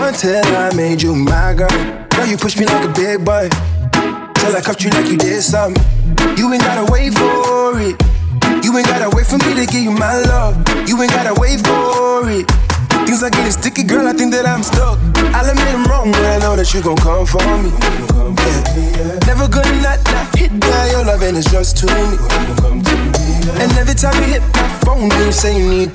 until 0.02 0.44
I 0.56 0.74
made 0.74 1.00
you 1.00 1.14
my 1.14 1.54
girl. 1.54 1.70
Girl, 2.10 2.26
you 2.26 2.36
pushed 2.36 2.58
me 2.58 2.66
like 2.66 2.82
a 2.82 2.92
big 2.92 3.24
boy 3.24 3.48
till 4.34 4.56
I 4.56 4.60
cuffed 4.60 4.82
you 4.82 4.90
like 4.90 5.06
you 5.06 5.16
did 5.16 5.42
something. 5.42 5.80
You 6.36 6.52
ain't 6.52 6.64
gotta 6.64 6.90
wait 6.90 7.14
for 7.14 7.78
it. 7.78 7.94
You 8.64 8.76
ain't 8.76 8.88
gotta 8.88 9.08
wait 9.14 9.26
for 9.26 9.38
me 9.38 9.54
to 9.54 9.64
give 9.70 9.84
you 9.86 9.92
my 9.92 10.18
love. 10.26 10.58
You 10.88 11.00
ain't 11.00 11.12
gotta 11.12 11.38
wait 11.38 11.62
for 11.62 12.28
it. 12.28 12.50
Things 13.06 13.22
are 13.22 13.30
getting 13.30 13.52
sticky, 13.52 13.84
girl. 13.84 14.08
I 14.08 14.12
think 14.12 14.32
that 14.32 14.44
I'm 14.44 14.64
stuck. 14.64 14.98
I'll 15.30 15.46
admit 15.46 15.68
I'm 15.70 15.84
wrong, 15.86 16.10
but 16.10 16.26
I 16.26 16.38
know 16.38 16.56
that 16.56 16.74
you 16.74 16.82
gon' 16.82 16.98
come 16.98 17.26
for 17.26 17.46
me. 17.62 17.70
Yeah. 18.42 19.22
Never 19.30 19.46
gonna 19.46 19.70
not, 19.86 20.02
not 20.10 20.34
hit 20.34 20.50
by 20.58 20.90
your 20.90 21.04
love, 21.04 21.22
and 21.22 21.36
it's 21.38 21.48
just 21.48 21.76
to 21.78 21.86
me. 21.86 22.18
And 23.62 23.70
every 23.78 23.94
time 23.94 24.18
you 24.18 24.34
hit 24.34 24.42
my 24.42 24.68
phone, 24.82 25.06
you 25.22 25.30
say 25.30 25.54
you 25.56 25.70
need 25.70 25.94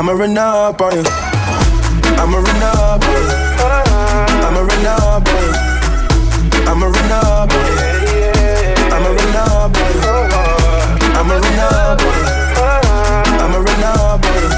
I'ma 0.00 0.12
run 0.12 0.38
up 0.38 0.80
on 0.80 0.94
you. 0.94 1.02
I'ma 2.16 2.38
run 2.38 2.62
up 2.62 3.04
on 3.04 3.20
you. 3.20 3.36
I'ma 4.46 4.60
run 4.62 4.86
up 4.86 5.28
on 5.28 5.42
you. 5.44 5.52
I'ma 6.70 6.86
run 6.86 7.12
up 7.12 7.52
on 7.52 7.66
you. 7.68 7.84
I'ma 8.96 9.10
run 9.12 9.36
up 9.36 9.76
on 9.76 9.92
you. 9.92 10.08
I'ma 11.20 11.34
run 11.36 11.60
up 11.60 12.00
on 12.00 12.16
you. 12.16 12.32
I'ma 13.44 13.58
run 13.60 13.84
up 13.84 14.24
on 14.24 14.40
you. 14.40 14.56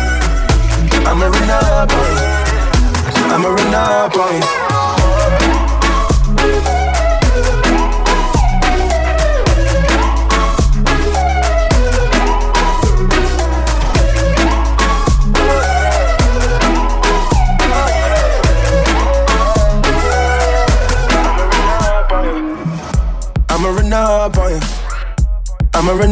I'ma 1.11 1.27
run 1.27 1.51
up 1.51 1.91
on 1.91 2.07
you. 2.07 2.31
I'ma 3.35 3.49
run 3.49 3.75
up 3.75 4.17
on 4.17 4.41
you. 4.41 4.62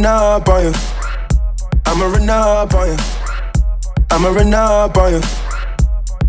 Run 0.03 0.07
up 0.07 0.49
on 0.49 0.65
you. 0.65 0.73
I'ma 1.85 2.07
run 2.07 2.31
up 2.31 2.75
on 2.75 2.89
you. 2.89 2.97
I'ma 4.11 4.29
run 4.31 4.55
up 4.55 4.97
on 4.97 5.13
you. 5.13 5.21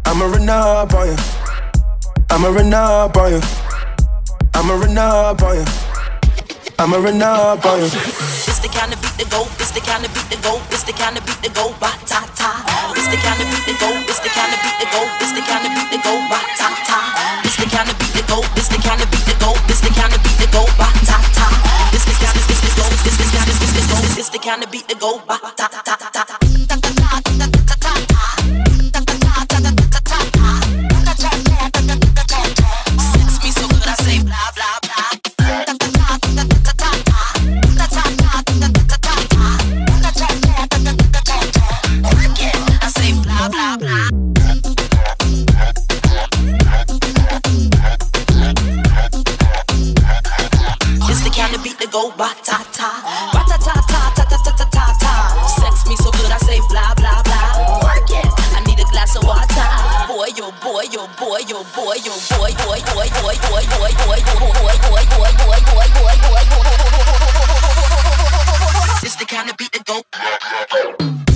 I'ma 0.05 0.25
run 0.25 0.49
up 0.49 0.93
on 0.93 1.07
you. 1.07 1.15
I'ma 2.29 2.47
run 2.49 2.73
up 2.73 3.15
on 3.15 3.31
you. 3.31 3.41
I'ma 4.55 4.73
run 4.73 4.97
up 4.97 5.41
on 5.43 5.55
you. 5.55 5.65
I'ma 6.79 6.97
run 6.97 7.21
up 7.21 7.65
on 7.65 7.79
you. 7.79 7.85
It's 7.85 8.59
the 8.59 8.67
kind 8.67 8.91
of 8.91 8.99
beat 9.01 9.15
that 9.23 9.29
go, 9.31 9.47
it's 9.61 9.71
the 9.71 9.79
kind 9.79 10.03
of 10.03 10.11
beat 10.11 10.27
that 10.35 10.41
go, 10.43 10.59
it's 10.69 10.83
the 10.83 10.91
kind 10.91 11.15
of 11.15 11.23
beat 11.25 11.39
that 11.39 11.53
go, 11.55 11.71
ba 11.79 11.95
ta 12.03 12.27
ta. 12.35 12.51
It's 12.97 13.07
the 13.07 13.17
kind 13.23 13.39
of 13.39 13.47
beat 13.47 13.71
that 13.71 13.79
go, 13.79 13.89
it's 14.03 14.19
the 14.19 14.29
kind 14.35 14.51
of 14.51 14.59
beat 14.59 14.75
that 14.83 14.89
go, 14.91 15.01
it's 15.23 15.31
the 15.31 15.41
kind 15.47 15.63
of 15.63 15.71
beat 15.71 15.89
that 15.95 16.03
go, 16.03 16.13
ba 16.27 16.39
ta 16.59 16.67
ta. 16.83 16.99
It's 17.47 17.55
the 17.55 17.67
kind 17.71 17.87
of 17.87 17.95
beat 17.95 18.19
that 18.19 18.27
go, 18.27 18.43
it's 18.59 18.67
the 18.67 18.79
kind 18.83 18.99
of 18.99 19.07
beat 19.07 19.23
that 19.31 19.39
go, 19.39 19.55
it's 19.71 19.79
the 19.79 19.91
kind 19.95 20.11
of 20.11 20.19
beat 20.19 20.37
that 20.43 20.51
go, 20.51 20.63
ba 20.75 20.87
ta 21.07 21.17
ta. 21.31 21.47
This 21.93 22.03
this 22.03 22.19
this 22.19 22.33
this 22.35 22.50
this 23.03 23.17
go, 23.33 23.39
this 23.73 23.87
go, 23.89 24.29
the 24.29 24.39
kind 24.39 24.63
of 24.63 24.71
beat 24.71 24.87
that 24.87 24.99
go, 24.99 25.19
ba 25.25 25.39
ta 25.55 25.67
ta 25.67 25.81
ta 25.81 25.95
ta 25.95 26.23
ta. 26.23 26.37
Sex 32.99 33.41
me 51.63 52.60
boy, 61.31 61.39
yo, 61.47 61.63
the 69.21 69.25
kind 69.25 69.49
of 69.49 69.57
beat 69.57 69.71
that 69.71 69.85
go. 69.85 71.30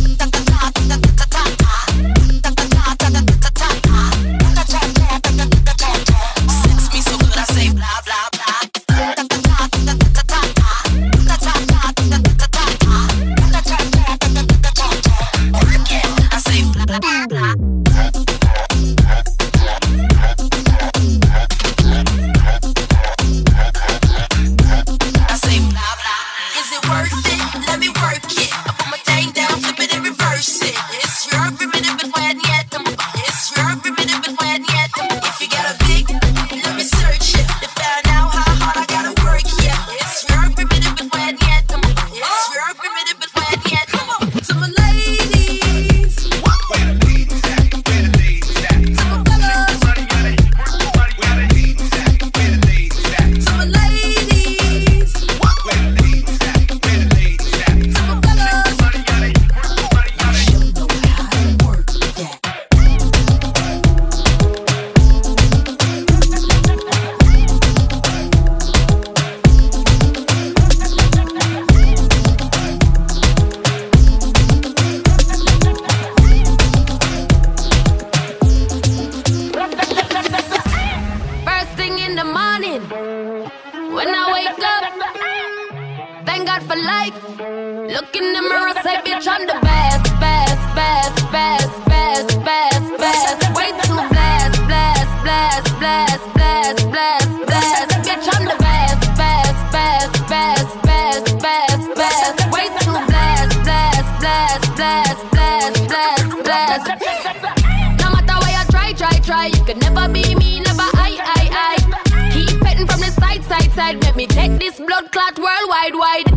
Try, 109.50 109.60
you 109.60 109.66
could 109.66 109.78
never 109.78 110.12
be 110.12 110.36
me, 110.36 110.60
never 110.60 110.82
I, 110.82 111.18
I, 111.22 111.78
I. 112.12 112.32
Keep 112.34 112.62
petting 112.62 112.88
from 112.88 113.00
the 113.00 113.12
side, 113.12 113.44
side, 113.44 113.72
side. 113.74 114.04
Let 114.04 114.16
me 114.16 114.28
take 114.28 114.60
this 114.60 114.78
blood 114.78 115.12
clot 115.12 115.38
worldwide, 115.38 115.96
wide. 115.96 116.35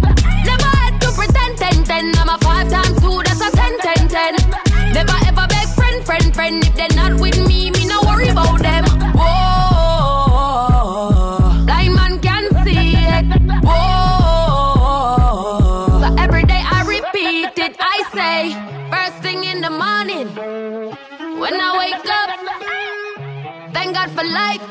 for 24.19 24.25
life. 24.25 24.63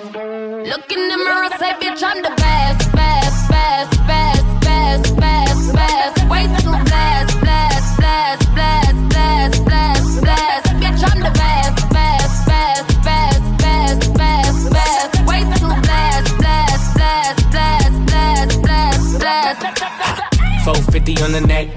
Look 0.71 0.91
in 0.91 1.07
the 1.07 1.17
mirror, 1.23 1.49
say, 1.59 1.71
bitch, 1.79 2.03
I'm 2.03 2.21
the 2.21 2.33
best, 2.35 2.91
best, 2.91 3.49
best, 3.49 3.91
best, 4.07 4.45
best, 4.65 5.15
best, 5.15 5.73
best. 5.73 6.29
Way 6.31 6.43
too 6.63 6.75
blessed, 6.89 7.39
blessed, 7.45 7.97
blessed, 7.97 8.47
blessed, 8.55 9.03
blessed, 9.13 9.65
blessed, 9.65 10.21
blessed. 10.21 10.67
Bitch, 10.81 11.01
I'm 11.09 11.19
the 11.27 11.33
best, 11.43 11.79
best, 11.95 12.45
best, 12.51 12.89
best, 13.07 13.45
best, 13.63 14.13
best, 14.19 14.61
best. 14.75 15.13
Way 15.29 15.41
too 15.59 15.73
blessed, 15.85 16.33
blessed, 16.43 16.87
blessed, 16.97 17.49
blessed, 17.53 17.99
blessed, 18.09 18.61
blessed, 18.61 19.19
blessed. 19.19 19.63
450 20.65 21.23
on 21.23 21.31
the 21.31 21.41
neck 21.41 21.76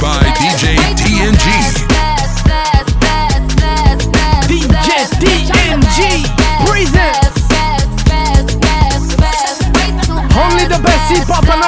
by 0.00 0.22
DJ 0.38 0.76
TNG. 0.94 1.46
DJ 4.48 4.90
TNG 5.18 5.98
presents 6.66 7.38
Only 10.36 10.66
the 10.66 10.80
best 10.82 11.10
hip 11.10 11.26
hop 11.26 11.48
and 11.48 11.62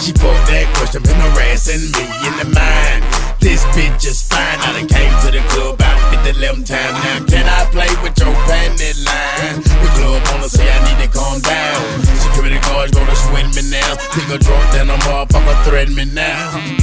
she 0.00 0.12
fuck 0.16 0.32
that 0.48 0.64
question? 0.76 1.02
Been 1.02 1.20
harassing 1.20 1.92
me 1.92 2.04
in 2.24 2.34
the 2.40 2.48
mind. 2.56 3.04
This 3.38 3.64
bitch 3.76 4.08
is 4.08 4.24
fine. 4.24 4.56
I 4.64 4.72
done 4.72 4.88
came 4.88 5.12
to 5.24 5.28
the 5.28 5.44
club 5.52 5.76
about 5.76 5.98
50 6.24 6.40
11 6.40 6.64
times. 6.64 6.96
Now 7.04 7.20
can 7.28 7.44
I 7.44 7.68
play 7.68 7.92
with 8.00 8.16
your 8.16 8.32
panty 8.48 8.96
line? 9.04 9.60
The 9.60 9.90
club 10.00 10.20
wanna 10.32 10.48
say 10.48 10.64
I 10.64 10.78
need 10.88 11.04
to 11.04 11.08
calm 11.12 11.40
down. 11.40 11.84
Security 12.16 12.58
guards 12.64 12.92
gonna 12.92 13.16
swing 13.16 13.48
me 13.52 13.62
now. 13.68 13.92
Nigga 14.16 14.40
drunk, 14.40 14.64
then 14.72 14.90
I'm 14.90 15.04
up, 15.12 15.34
I'ma 15.34 15.52
threaten 15.64 15.94
me 15.94 16.06
now. 16.06 16.79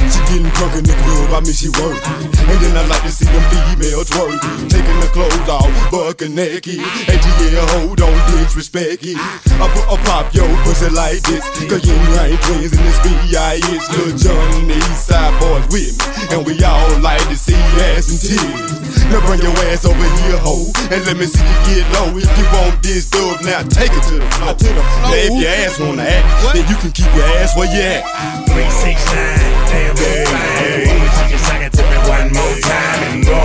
Crunk 0.57 0.73
in 0.73 0.89
the 0.89 0.97
club, 1.05 1.37
I 1.37 1.39
mean 1.45 1.53
she 1.53 1.69
working. 1.77 2.33
And 2.49 2.57
then 2.57 2.73
I 2.73 2.81
like 2.89 3.05
to 3.05 3.13
see 3.13 3.29
them 3.29 3.45
females 3.53 4.09
twerking. 4.09 4.65
Taking 4.65 4.97
the 5.05 5.09
clothes 5.13 5.45
off, 5.45 5.69
bucking 5.93 6.33
naked. 6.33 6.81
And 6.81 7.21
yeah, 7.45 7.61
hold 7.77 8.01
on, 8.01 8.17
disrespect 8.33 9.05
it. 9.05 9.21
I 9.61 9.69
put 9.69 9.85
a 9.85 10.01
pop 10.09 10.33
yo 10.33 10.49
pussy 10.65 10.89
like 10.89 11.21
this. 11.29 11.45
Cause 11.69 11.85
you 11.85 11.93
ain't 11.93 12.41
twins 12.41 12.73
in 12.73 12.81
this 12.81 12.97
B.I.S. 13.05 13.85
Lil 13.93 14.17
Jon 14.17 14.33
and 14.57 14.73
the 14.73 14.77
East 14.81 15.05
Side 15.05 15.29
boys 15.37 15.61
with 15.69 15.93
me. 15.93 16.33
And 16.33 16.41
we 16.41 16.57
all 16.65 16.89
like 17.05 17.21
to 17.29 17.37
see 17.37 17.53
ass 17.93 18.09
and 18.09 18.17
titties. 18.17 19.13
Now 19.13 19.21
bring 19.29 19.45
your 19.45 19.53
ass 19.69 19.85
over 19.85 20.09
here, 20.25 20.41
ho. 20.41 20.73
And 20.89 21.05
let 21.05 21.21
me 21.21 21.29
see 21.29 21.37
you 21.37 21.85
get 21.85 21.85
low. 21.93 22.17
If 22.17 22.33
you 22.33 22.45
want 22.57 22.81
this 22.81 23.05
dub, 23.13 23.45
now 23.45 23.61
take 23.61 23.93
it 23.93 24.01
to 24.09 24.17
the 24.17 24.29
floor. 24.41 24.57
To 24.57 24.69
the 24.73 24.81
floor. 24.81 25.13
Now 25.13 25.21
if 25.21 25.37
your 25.37 25.53
ass 25.53 25.77
wanna 25.77 26.01
act, 26.01 26.25
then 26.57 26.65
you 26.65 26.77
can 26.81 26.89
keep 26.89 27.13
your 27.13 27.29
ass 27.37 27.53
where 27.53 27.69
you 27.69 27.85
at 27.85 28.46
three, 28.57 28.69
six, 28.71 29.05
nine. 29.13 29.37
Damn, 29.69 29.95
hey, 29.97 30.25
fine. 30.25 30.57
Hey. 30.57 31.29
Just 31.29 31.45
suck 31.45 31.61
to 31.71 31.83
me 31.83 31.97
one 32.09 32.33
more 32.33 32.55
time 32.65 33.01
and 33.07 33.25
go. 33.25 33.41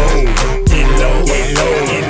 Get 0.65 0.89
low, 1.01 1.27
get 1.27 1.59
low, 1.59 1.87
get 1.87 2.01
low. 2.01 2.02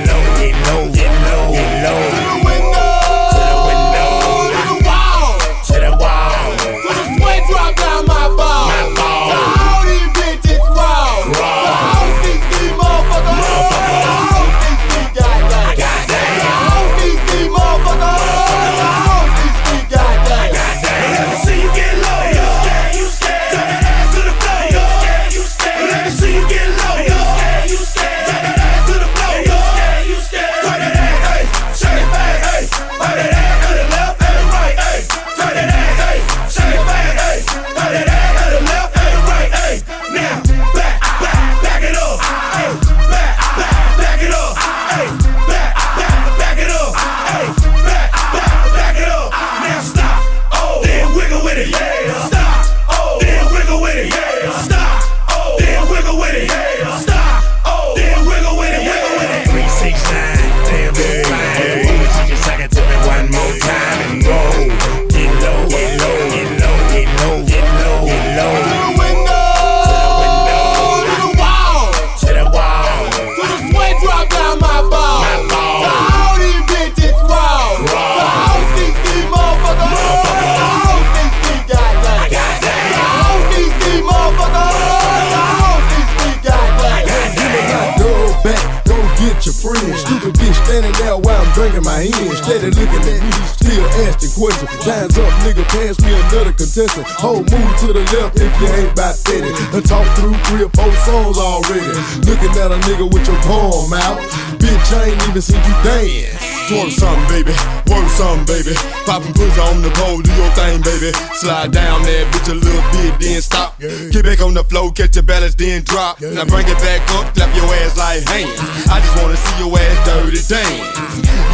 baby. 107.33 107.57
Work 107.89 108.09
some, 108.13 108.45
baby. 108.45 108.77
Poppin' 109.09 109.33
pussy 109.33 109.61
on 109.61 109.81
the 109.81 109.89
pole, 109.97 110.21
do 110.21 110.29
your 110.37 110.53
thing, 110.53 110.85
baby. 110.85 111.17
Slide 111.41 111.73
down 111.73 112.05
that 112.05 112.29
bitch 112.29 112.53
a 112.53 112.55
little 112.55 112.85
bit, 112.93 113.13
then 113.19 113.41
stop. 113.41 113.81
Get 113.81 114.23
back 114.25 114.45
on 114.45 114.53
the 114.53 114.63
flow, 114.65 114.93
catch 114.93 115.17
your 115.17 115.25
balance, 115.25 115.55
then 115.57 115.83
drop. 115.83 116.21
Now 116.21 116.45
bring 116.45 116.69
it 116.69 116.79
back 116.85 117.01
up, 117.17 117.33
clap 117.35 117.49
your 117.57 117.67
ass 117.81 117.97
like 117.97 118.29
hey 118.29 118.45
I 118.93 119.01
just 119.01 119.17
wanna 119.17 119.37
see 119.37 119.57
your 119.59 119.73
ass 119.73 119.97
dirty 120.05 120.45
dance. 120.45 120.85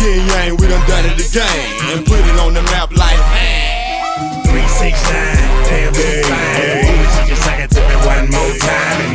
Yeah, 0.02 0.18
yang, 0.26 0.56
we 0.58 0.66
done 0.66 0.82
done 0.90 1.06
it 1.06 1.18
again. 1.22 1.62
And 1.94 2.04
put 2.04 2.18
it 2.18 2.38
on 2.42 2.54
the 2.54 2.62
map 2.74 2.90
like 2.90 3.22
hey. 3.38 4.02
369, 4.50 4.98
damn, 5.70 5.94
yeah, 5.94 6.22
fine. 6.26 6.58
Yeah. 6.58 6.98
She 7.14 7.30
just 7.30 7.46
it 7.46 8.06
one 8.06 8.26
more 8.30 8.54
time. 8.58 9.07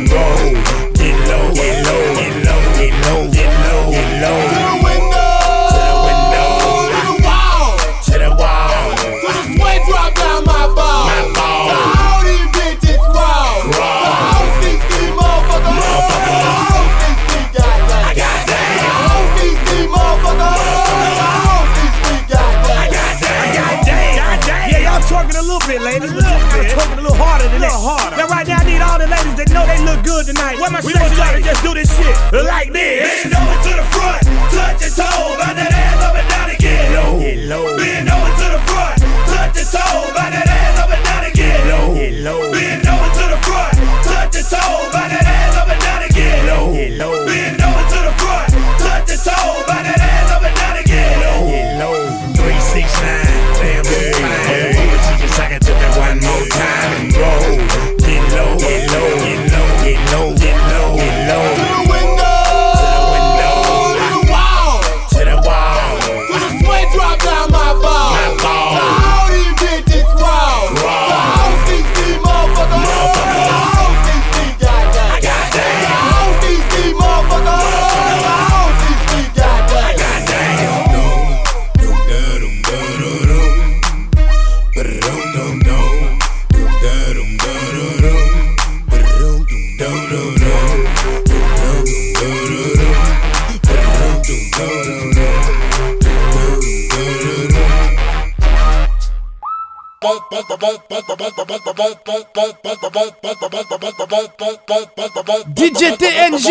DJ 105.54 105.96
TNG 105.96 106.48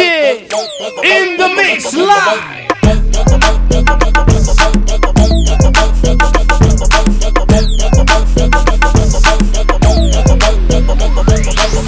in 1.03 1.37
the 1.37 1.47
mix 1.55 1.93
live. 1.93 2.63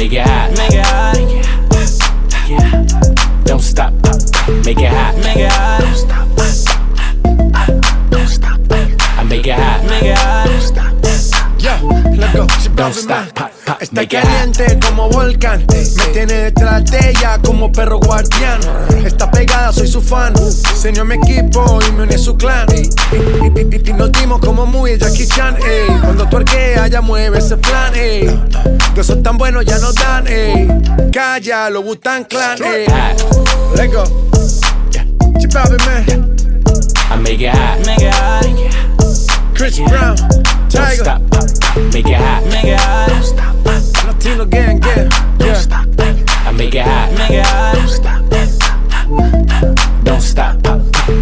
make 0.00 0.12
it 0.14 0.26
hot. 0.26 0.50
Make 0.56 0.72
it 0.72 0.86
hot. 0.86 1.16
Don't 3.44 3.60
stop. 3.60 3.92
Make 4.64 4.80
it 4.80 4.88
hot. 4.88 5.14
Make 5.16 5.36
it 5.36 5.52
hot. 5.52 5.80
Don't 8.10 8.26
stop. 8.26 8.60
I 8.70 9.24
make 9.24 9.46
it 9.46 9.58
hot. 9.58 9.84
Make 9.84 10.04
it 10.04 10.16
hot. 10.16 10.46
Don't 10.46 10.62
stop. 10.62 10.94
Yeah. 11.58 11.82
Let 12.16 12.34
go. 12.34 12.46
Don't 12.74 12.94
stop. 12.94 13.59
Está 13.80 14.06
caliente 14.06 14.78
como 14.86 15.08
volcán. 15.08 15.64
Me 15.70 16.04
tiene 16.12 16.34
detrás 16.34 16.84
de 16.84 17.10
ella 17.10 17.38
como 17.42 17.72
perro 17.72 17.98
guardián. 17.98 18.60
Está 19.04 19.30
pegada, 19.30 19.72
soy 19.72 19.88
su 19.88 20.02
fan. 20.02 20.34
Se 20.76 20.90
unió 20.90 21.02
a 21.02 21.04
mi 21.06 21.14
equipo 21.14 21.78
y 21.88 21.92
me 21.92 22.02
une 22.02 22.14
a 22.14 22.18
su 22.18 22.36
clan. 22.36 22.66
Y, 22.76 23.92
nos 23.92 24.12
dimos 24.12 24.40
como 24.40 24.66
muy 24.66 24.98
Jackie 24.98 25.26
Chan. 25.26 25.56
ey. 25.56 25.86
Cuando 26.02 26.28
tuerquea, 26.28 26.88
ya 26.88 27.00
mueve 27.00 27.38
ese 27.38 27.56
plan. 27.56 27.94
ey. 27.94 28.28
Que 28.94 29.02
son 29.02 29.22
tan 29.22 29.38
buenos, 29.38 29.64
ya 29.64 29.78
nos 29.78 29.94
dan. 29.94 30.26
ey. 30.28 30.68
Calla, 31.10 31.70
lo 31.70 31.80
Wu-Tang 31.80 32.26
Clan. 32.26 32.62
ey. 32.62 32.86
Let's 33.74 33.94
go. 33.94 34.04
Chip 35.38 35.56
out, 35.56 35.70
man. 35.86 36.36
I 37.10 37.16
make 37.16 37.40
it 37.40 37.54
hot. 37.54 37.78
Make 37.86 38.02
it 38.02 38.12
hot. 38.12 38.89
Chris 39.60 39.76
Brown. 39.78 40.16
Don't 40.16 40.70
Tiger. 40.70 41.04
stop. 41.04 41.20
Make 41.92 42.08
it 42.08 42.16
hot. 42.16 42.44
Make 42.48 42.64
it 42.64 42.80
hot. 42.80 43.12
Latino 44.06 44.46
gang, 44.46 44.80
gang. 44.80 45.10
Yeah. 45.38 45.60
I 46.48 46.52
make 46.56 46.74
it 46.74 46.80
hot. 46.80 47.12
Make 47.12 47.30
it 47.30 47.44
hot. 47.44 47.76
Don't 50.02 50.22
stop. 50.22 50.56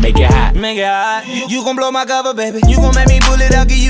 Make 0.00 0.20
it 0.20 0.30
hot. 0.30 0.54
Make 0.54 0.78
it 0.78 0.86
hot. 0.86 1.26
You 1.26 1.64
gon' 1.64 1.74
blow 1.74 1.90
my 1.90 2.04
cover, 2.04 2.32
baby. 2.32 2.60
You 2.68 2.76
gon' 2.76 2.94
make 2.94 3.08
me 3.08 3.18
it 3.48 3.54
out, 3.54 3.66
give 3.66 3.78
you 3.78 3.87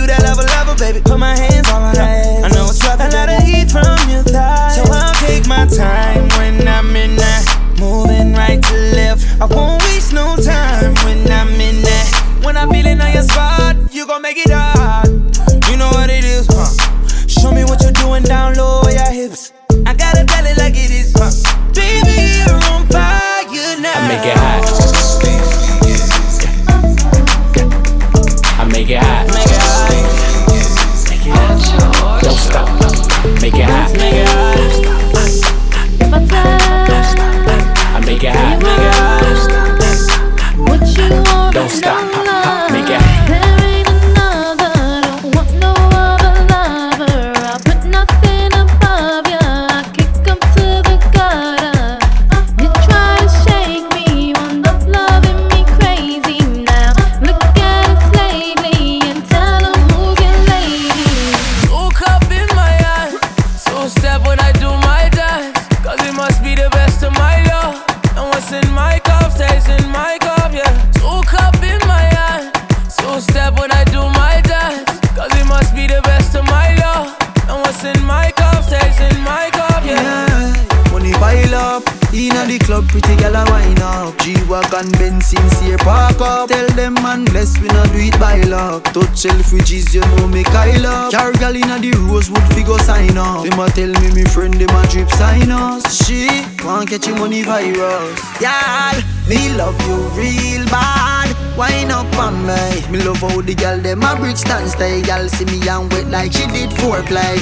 real 100.19 100.66
bad. 100.66 101.31
Wine 101.57 101.91
up 101.91 102.12
on 102.19 102.35
me. 102.47 102.83
Me 102.91 102.99
love 103.07 103.23
how 103.23 103.41
the 103.41 103.55
gal 103.55 103.79
them 103.79 104.03
a 104.03 104.16
brick 104.16 104.37
stand 104.37 104.69
stay. 104.71 105.03
Gal 105.03 105.29
see 105.29 105.47
me 105.47 105.59
and 105.69 105.91
wet 105.93 106.07
like 106.09 106.33
she 106.33 106.47
did 106.47 106.71
foreplay. 106.79 107.39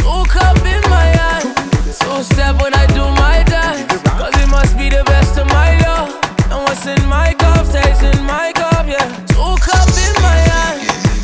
Two 0.00 0.24
cup 0.28 0.58
in 0.66 0.82
my 0.90 1.06
hand, 1.20 1.54
two 2.00 2.22
step 2.24 2.60
when 2.60 2.74
I 2.74 2.86
do 2.86 3.04
my 3.22 3.44
dance. 3.46 4.02
Cause 4.18 4.34
it 4.42 4.48
must 4.48 4.76
be 4.76 4.88
the 4.88 5.04
best 5.04 5.38
of 5.38 5.46
my 5.46 5.78
love. 5.86 6.10
And 6.50 6.60
what's 6.64 6.84
in 6.86 7.00
my 7.06 7.32
cup 7.34 7.64
stays 7.66 8.02
in 8.02 8.24
my 8.24 8.52
cup, 8.52 8.86
yeah. 8.86 9.06
Two 9.30 9.54
cup 9.62 9.88
in 10.06 10.14
my 10.20 10.38
hand, 10.50 10.80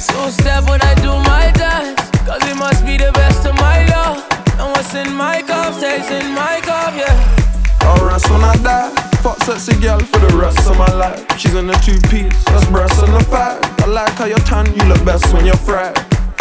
two 0.06 0.30
step 0.30 0.64
when 0.70 0.80
I 0.82 0.94
do 1.02 1.12
my 1.26 1.50
dance. 1.52 2.00
Cause 2.24 2.42
it 2.46 2.56
must 2.56 2.86
be 2.86 2.96
the 2.96 3.10
best 3.12 3.44
of 3.44 3.54
my 3.56 3.84
love. 3.86 4.22
And 4.60 4.70
what's 4.72 4.94
in 4.94 5.12
my 5.12 5.42
cup 5.42 5.74
stays 5.74 6.10
in 6.10 6.30
my 6.32 6.60
cup, 6.62 6.94
yeah. 6.94 7.90
Or 7.90 8.10
else 8.10 8.28
when 8.30 8.42
I 8.44 8.54
die, 8.62 8.90
fuck 8.94 8.97
sexy 9.48 9.80
girl 9.80 9.98
for 9.98 10.18
the 10.18 10.36
rest 10.36 10.68
of 10.68 10.76
my 10.76 10.92
life. 10.92 11.24
She's 11.38 11.54
in 11.54 11.70
a 11.70 11.78
two 11.80 11.98
piece, 12.12 12.36
that's 12.52 12.66
breasts 12.68 13.00
and 13.00 13.14
a 13.14 13.24
five. 13.24 13.58
I 13.80 13.86
like 13.86 14.12
how 14.12 14.26
you're 14.26 14.44
tan, 14.44 14.66
you 14.76 14.84
look 14.84 15.02
best 15.06 15.32
when 15.32 15.46
you're 15.46 15.56
fried. 15.56 15.96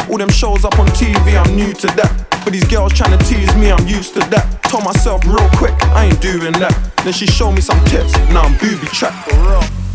All 0.10 0.18
them 0.18 0.28
shows 0.28 0.66
up 0.66 0.78
on 0.78 0.88
TV, 0.88 1.40
I'm 1.40 1.56
new 1.56 1.72
to 1.72 1.88
that. 1.96 2.12
But 2.44 2.52
these 2.52 2.68
girls 2.68 2.92
tryna 2.92 3.18
tease 3.24 3.56
me, 3.56 3.72
I'm 3.72 3.88
used 3.88 4.14
to 4.16 4.20
that. 4.36 4.62
Told 4.64 4.84
myself 4.84 5.24
real 5.24 5.48
quick, 5.56 5.72
I 5.96 6.08
ain't 6.08 6.20
doing 6.20 6.52
that. 6.60 6.76
Then 7.06 7.14
she 7.14 7.26
showed 7.28 7.54
me 7.54 7.62
some 7.62 7.80
tits, 7.86 8.12
now 8.36 8.42
I'm 8.42 8.58
booby 8.58 8.88
trapped. 8.88 9.32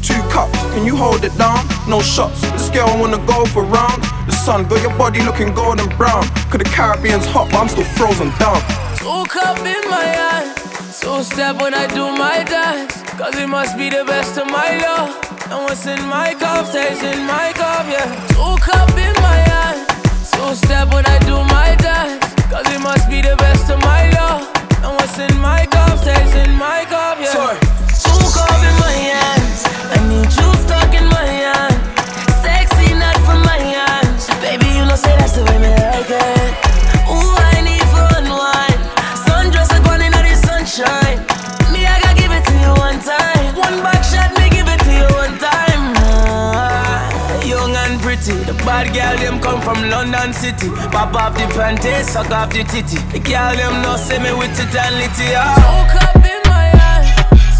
Two 0.00 0.20
cups, 0.32 0.58
can 0.72 0.86
you 0.86 0.96
hold 0.96 1.22
it 1.22 1.36
down? 1.36 1.60
No 1.86 2.00
shots, 2.00 2.40
this 2.56 2.70
girl 2.70 2.88
wanna 2.98 3.20
go 3.26 3.44
for 3.44 3.62
round. 3.62 4.02
The 4.24 4.32
sun 4.32 4.64
got 4.68 4.80
your 4.80 4.96
body 4.96 5.20
looking 5.20 5.52
golden 5.52 5.88
brown. 5.98 6.24
Cause 6.48 6.64
the 6.64 6.70
Caribbean's 6.72 7.26
hot, 7.26 7.50
but 7.52 7.60
I'm 7.60 7.68
still 7.68 7.84
frozen 7.92 8.32
down. 8.40 8.56
Two 8.96 9.28
cup 9.28 9.58
in 9.60 9.84
my 9.90 10.00
hand, 10.00 10.71
two 11.00 11.22
step 11.22 11.56
when 11.60 11.72
I 11.72 11.86
do 11.86 12.04
my 12.12 12.44
dance. 12.44 13.00
Cause 13.16 13.36
it 13.36 13.46
must 13.46 13.78
be 13.78 13.88
the 13.88 14.04
best 14.04 14.36
of 14.36 14.46
my 14.46 14.76
love. 14.78 15.16
And 15.48 15.64
what's 15.64 15.86
in 15.86 16.00
my 16.08 16.34
cup 16.34 16.66
stays 16.66 17.02
in 17.02 17.24
my 17.24 17.52
cup, 17.54 17.86
yeah. 17.88 18.08
Two 18.28 18.56
cup 18.60 18.90
in 18.98 19.14
my 19.24 19.38
hand, 19.48 19.88
two 20.32 20.54
step 20.54 20.92
when 20.92 21.06
I 21.06 21.18
do 21.24 21.36
my 21.48 21.76
dance. 21.76 22.24
Cause 22.52 22.68
it 22.68 22.80
must 22.80 23.08
be 23.08 23.22
the 23.22 23.36
best 23.36 23.70
of 23.70 23.80
my 23.80 24.10
love. 24.10 24.44
And 24.84 24.92
what's 24.96 25.18
in 25.18 25.34
my 25.40 25.64
cup 25.66 25.98
stays 25.98 26.34
in 26.34 26.52
my 26.56 26.84
cup, 26.88 27.16
yeah. 27.20 27.32
Two 27.32 28.20
cup 28.36 28.60
in 28.60 28.76
my 28.84 28.92
hand. 28.92 29.48
I 29.92 29.98
need 30.08 30.28
you 30.28 30.48
stuck 30.66 30.92
in 30.92 31.06
my 31.08 31.24
hand. 31.24 31.76
Sexy, 32.44 32.92
from 33.24 33.40
my 33.48 33.58
hand. 33.58 34.12
Baby, 34.44 34.68
you 34.76 34.84
know, 34.84 34.96
say 34.96 35.16
that's 35.16 35.32
the 35.32 35.44
way 35.44 35.58
me 35.58 35.70
like 35.70 36.10
it. 36.10 36.41
Bad 48.64 48.92
girl, 48.94 49.16
them 49.18 49.40
come 49.40 49.60
from 49.60 49.88
London 49.90 50.32
City. 50.32 50.68
Pop 50.90 51.14
off 51.14 51.34
the 51.34 51.46
panties, 51.54 52.08
suck 52.10 52.30
off 52.30 52.50
the 52.52 52.64
titty. 52.64 52.98
The 53.12 53.20
girl, 53.20 53.54
them 53.56 53.82
no 53.82 53.96
say 53.96 54.18
me 54.18 54.32
with 54.32 54.54
it 54.58 54.74
and 54.74 54.96
litty. 54.96 55.34
Ah. 55.34 55.54
Two 55.58 55.84
cup 55.92 56.16
in 56.24 56.40
my 56.48 56.66
hand, 56.78 57.06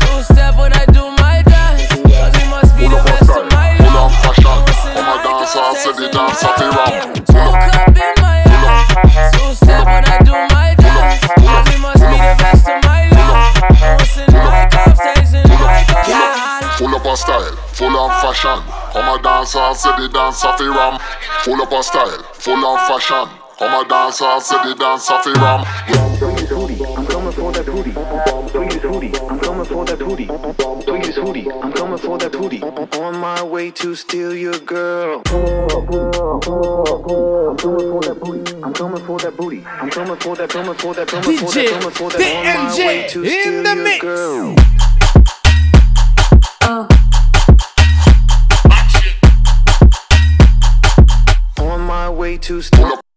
two 0.01 0.23
step 0.23 0.57
when 0.57 0.73
I 0.73 0.85
do 0.87 1.11
my 1.23 1.43
dance. 1.43 1.87
Cause 2.03 2.35
it 2.37 2.49
must 2.51 2.73
be 2.77 2.87
the 2.89 3.01
best 3.05 3.31
of 3.31 3.47
my 3.53 3.77
love. 3.83 4.13
And 4.23 4.63
what's 4.65 4.85
in 4.87 4.99
my 5.03 5.23
cup 5.23 5.77
stays 5.77 5.99
in 5.99 6.11
my 6.15 6.33
cup, 6.33 6.59
yeah. 6.91 7.13
Two 7.13 7.51
cup 7.67 7.97
in 7.97 8.15
my 8.23 8.39
hand, 8.47 9.35
two 9.35 9.51
step 9.55 9.85
when 9.87 10.05
I 10.07 10.19
do 10.23 10.35
my 10.55 10.75
dance. 10.79 11.21
Cause 11.27 11.69
it 11.73 11.81
must 11.83 12.03
be 12.03 12.19
the 12.19 12.35
best 12.39 12.67
of 12.69 12.79
my 12.87 13.03
love. 13.11 13.55
And 13.63 13.95
what's 13.99 14.17
in 14.19 14.31
my 14.33 14.67
cup 14.71 14.95
stays 14.97 15.33
in 15.35 15.49
my 15.51 15.85
cup, 15.89 16.07
yeah. 16.09 16.79
Full 16.79 16.95
up 16.95 17.07
of 17.07 17.19
style, 17.19 17.52
full 17.83 17.99
of 17.99 18.11
fashion. 18.23 18.63
Come 18.93 19.19
a 19.19 19.23
dance 19.23 19.57
and 19.57 19.77
say 19.77 19.91
the 19.99 20.09
dance 20.09 20.45
of 20.45 20.57
the 20.59 20.71
ram. 20.71 20.99
Full 21.43 21.61
up 21.63 21.73
of 21.73 21.85
style, 21.85 22.23
full 22.35 22.65
of 22.65 22.79
fashion. 22.87 23.27
Come 23.59 23.75
a 23.75 23.89
dance 23.89 24.23
and 24.23 24.43
say 24.43 24.57
the 24.63 24.75
dance 24.75 25.11
of 25.11 25.25
the 25.25 25.33
ram. 25.33 25.65
I'm 26.97 27.07
coming 27.07 27.33
for 27.33 27.51
that 27.53 27.67
booty. 27.67 27.93
Tweet 28.53 28.73
his 28.73 28.83
hootie. 28.83 29.31
I'm 29.31 29.41
coming 29.41 29.65
for 29.65 29.85
that 29.85 29.99
booty. 29.99 30.27
Tweet 30.87 31.07
his 31.07 31.17
hootie. 31.17 31.65
I'm 31.65 31.73
coming 31.73 31.99
for 31.99 32.19
that 32.19 32.33
booty. 32.33 32.63
On 32.63 33.19
my 33.19 33.43
way 33.43 33.71
to 33.73 33.95
steal 33.97 34.35
your 34.35 34.59
girl. 34.61 35.23
I'm 35.27 35.43
coming 37.59 37.83
for 37.83 38.01
that 38.03 38.19
booty. 38.21 38.55
I'm 38.63 38.73
coming 38.73 39.05
for 39.05 39.19
that 39.19 39.37
booty. 39.37 39.65
I'm 39.67 39.91
coming 39.91 40.17
for 40.17 40.37
that. 40.37 40.51
Coming 40.51 40.75
for 40.75 40.95
that. 40.95 41.09
Coming 41.09 41.37
for 41.37 41.53
that. 41.53 41.69
Coming 41.71 41.91
for 41.91 42.11
that. 42.11 42.21
On 42.23 42.45
my 42.45 42.77
way 42.87 43.09
to 43.09 43.23
DJ 43.23 43.41
steal 43.41 43.55
in 43.55 43.63
the 43.65 43.75
your 43.75 43.85
mix. 43.85 44.01
girl. 44.01 44.55
On 46.69 47.12
way 52.33 52.39
to 52.39 52.63
steal. 52.63 53.12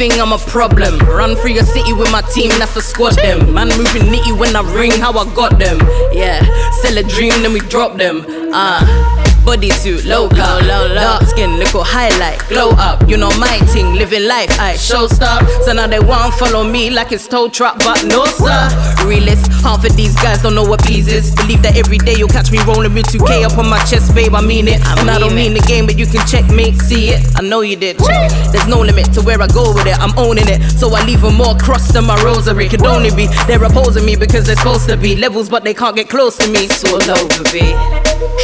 I'm 0.00 0.32
a 0.32 0.38
problem. 0.38 0.96
Run 1.08 1.34
through 1.34 1.50
your 1.50 1.64
city 1.64 1.92
with 1.92 2.10
my 2.12 2.22
team, 2.32 2.50
that's 2.50 2.76
a 2.76 2.80
squad 2.80 3.16
them. 3.16 3.52
Man 3.52 3.66
moving 3.66 4.02
nitty 4.02 4.38
when 4.38 4.54
I 4.54 4.62
ring, 4.72 4.92
how 4.92 5.10
I 5.10 5.24
got 5.34 5.58
them. 5.58 5.78
Yeah, 6.12 6.40
sell 6.82 6.96
a 6.96 7.02
dream, 7.02 7.42
then 7.42 7.52
we 7.52 7.58
drop 7.58 7.96
them. 7.96 8.24
Uh. 8.54 9.24
Body 9.44 9.70
suit, 9.70 10.04
low 10.04 10.28
low, 10.28 10.60
low, 10.60 10.94
dark 10.94 11.24
skin, 11.24 11.57
little 11.68 11.84
highlight, 11.84 12.40
glow 12.48 12.70
up. 12.70 13.08
You 13.08 13.16
know 13.16 13.30
my 13.38 13.58
thing, 13.72 13.94
living 13.94 14.26
life, 14.26 14.58
I 14.58 14.76
show 14.76 15.06
stop. 15.06 15.44
So 15.64 15.72
now 15.72 15.86
they 15.86 16.00
want 16.00 16.34
follow 16.34 16.64
me 16.64 16.88
like 16.90 17.12
it's 17.12 17.28
tow 17.28 17.48
truck, 17.48 17.78
but 17.80 18.04
no 18.04 18.24
sir. 18.24 19.04
Realist, 19.04 19.50
half 19.62 19.84
of 19.84 19.94
these 19.94 20.14
guys 20.14 20.42
don't 20.42 20.54
know 20.54 20.64
what 20.64 20.82
peas 20.84 21.08
is. 21.08 21.34
Believe 21.34 21.62
that 21.62 21.76
every 21.76 21.98
day 21.98 22.14
you'll 22.16 22.28
catch 22.28 22.50
me 22.50 22.58
rolling 22.64 22.94
with 22.94 23.06
2K 23.06 23.44
up 23.44 23.58
on 23.58 23.68
my 23.68 23.82
chest, 23.84 24.14
babe. 24.14 24.34
I 24.34 24.40
mean 24.40 24.66
it. 24.68 24.80
and 24.98 25.10
I 25.10 25.18
don't 25.18 25.34
mean 25.34 25.52
the 25.52 25.60
game, 25.60 25.84
but 25.86 25.98
you 25.98 26.06
can 26.06 26.26
check 26.26 26.48
me, 26.50 26.72
see 26.72 27.10
it. 27.10 27.20
I 27.36 27.42
know 27.42 27.60
you 27.60 27.76
did. 27.76 27.98
There's 27.98 28.66
no 28.66 28.80
limit 28.80 29.12
to 29.14 29.22
where 29.22 29.40
I 29.40 29.46
go 29.46 29.74
with 29.74 29.86
it. 29.86 29.98
I'm 29.98 30.16
owning 30.18 30.48
it, 30.48 30.62
so 30.70 30.94
I 30.94 31.04
leave 31.04 31.22
'em 31.22 31.34
more 31.34 31.54
cross 31.56 31.92
than 31.92 32.06
my 32.06 32.16
rosary. 32.22 32.68
Could 32.68 32.86
only 32.86 33.10
be 33.10 33.26
they're 33.46 33.62
opposing 33.62 34.04
me 34.06 34.16
because 34.16 34.46
they're 34.46 34.56
supposed 34.56 34.88
to 34.88 34.96
be 34.96 35.16
levels, 35.16 35.48
but 35.48 35.64
they 35.64 35.74
can't 35.74 35.96
get 35.96 36.08
close 36.08 36.36
to 36.38 36.48
me. 36.48 36.68
So 36.68 36.96
over, 36.96 37.44
be. 37.52 37.74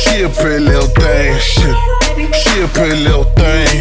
She 0.03 0.23
a 0.23 0.29
pretty 0.29 0.65
little 0.65 0.89
thing. 0.89 1.39
She, 1.41 1.63
she 2.43 2.61
a 2.61 2.69
pretty 2.69 2.97
little 3.03 3.24
thing. 3.37 3.81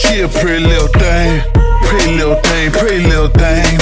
She, 0.00 0.20
a 0.20 0.28
pretty 0.28 0.64
little 0.66 0.88
thing. 0.88 1.42
Pretty 1.84 2.16
little 2.16 2.36
thing, 2.36 2.70
pretty 2.72 3.04
little 3.06 3.28
thing. 3.28 3.78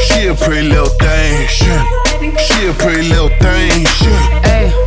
She 0.00 0.26
a 0.26 0.34
pretty 0.34 0.68
little 0.68 0.88
thing. 0.88 1.48
She, 1.48 2.66
a 2.66 2.72
pretty 2.74 3.08
little 3.08 3.28
thing. 3.28 3.86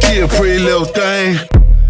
She 0.02 0.20
a 0.20 0.28
pretty 0.28 0.60
little 0.60 0.86
thing. 0.86 1.38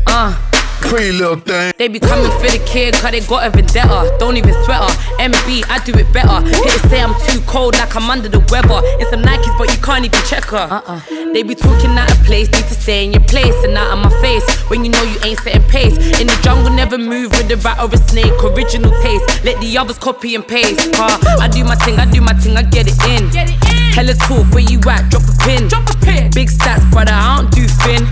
Uh. 0.08 0.51
Pretty 0.82 1.12
little 1.14 1.38
thing. 1.38 1.74
They 1.78 1.88
be 1.88 2.00
coming 2.00 2.32
for 2.40 2.50
the 2.52 2.62
kid, 2.66 2.94
cause 2.96 3.12
they 3.12 3.22
got 3.22 3.48
a 3.48 3.50
vendetta. 3.50 4.16
Don't 4.20 4.36
even 4.36 4.54
sweat 4.66 4.82
her. 4.82 4.94
MB, 5.24 5.64
I 5.70 5.80
do 5.86 5.94
it 5.96 6.12
better. 6.12 6.42
Here 6.46 6.80
say 6.90 7.02
I'm 7.02 7.16
too 7.28 7.40
cold, 7.48 7.76
like 7.76 7.96
I'm 7.96 8.10
under 8.10 8.28
the 8.28 8.40
weather. 8.52 8.82
In 9.00 9.08
some 9.10 9.22
Nikes, 9.22 9.56
but 9.58 9.72
you 9.72 9.80
can't 9.82 10.04
even 10.04 10.22
check 10.28 10.46
her. 10.52 10.68
Uh-uh. 10.70 11.00
They 11.34 11.44
be 11.44 11.56
talking 11.56 11.92
out 11.98 12.12
of 12.12 12.20
place, 12.26 12.52
need 12.52 12.68
to 12.68 12.76
stay 12.76 13.06
in 13.06 13.14
your 13.14 13.24
place 13.24 13.56
and 13.64 13.78
out 13.78 13.92
of 13.94 14.00
my 14.00 14.12
face. 14.22 14.44
When 14.70 14.84
you 14.84 14.92
know 14.92 15.02
you 15.04 15.18
ain't 15.24 15.40
setting 15.40 15.64
pace. 15.70 15.96
In 16.20 16.28
the 16.28 16.38
jungle, 16.44 16.74
never 16.74 16.98
move 16.98 17.32
with 17.32 17.52
a 17.52 17.58
rat 17.58 17.80
or 17.80 17.88
a 17.88 17.98
snake. 17.98 18.34
Original 18.44 18.92
taste. 19.02 19.44
Let 19.46 19.62
the 19.62 19.78
others 19.78 19.98
copy 19.98 20.36
and 20.36 20.46
paste. 20.46 20.92
Car, 20.94 21.18
I 21.40 21.48
do 21.48 21.64
my 21.64 21.76
thing, 21.76 22.00
I 22.00 22.06
do 22.06 22.22
my 22.22 22.34
thing, 22.34 22.58
I 22.58 22.64
get 22.64 22.88
it 22.88 23.00
in. 23.08 23.30
Get 23.30 23.50
it 23.50 23.56
in. 23.70 23.94
Hella 23.94 24.14
talk, 24.16 24.48
where 24.52 24.64
you 24.64 24.80
at? 24.88 25.10
Drop 25.10 25.24
a 25.24 25.34
pin. 25.44 25.68
Drop 25.68 25.88
a 25.90 25.96
pin. 26.04 26.32
Big 26.32 26.50
stats, 26.50 26.84
brother, 26.92 27.14
I 27.14 27.38
don't 27.38 27.52
do 27.52 27.68
fin. 27.84 28.08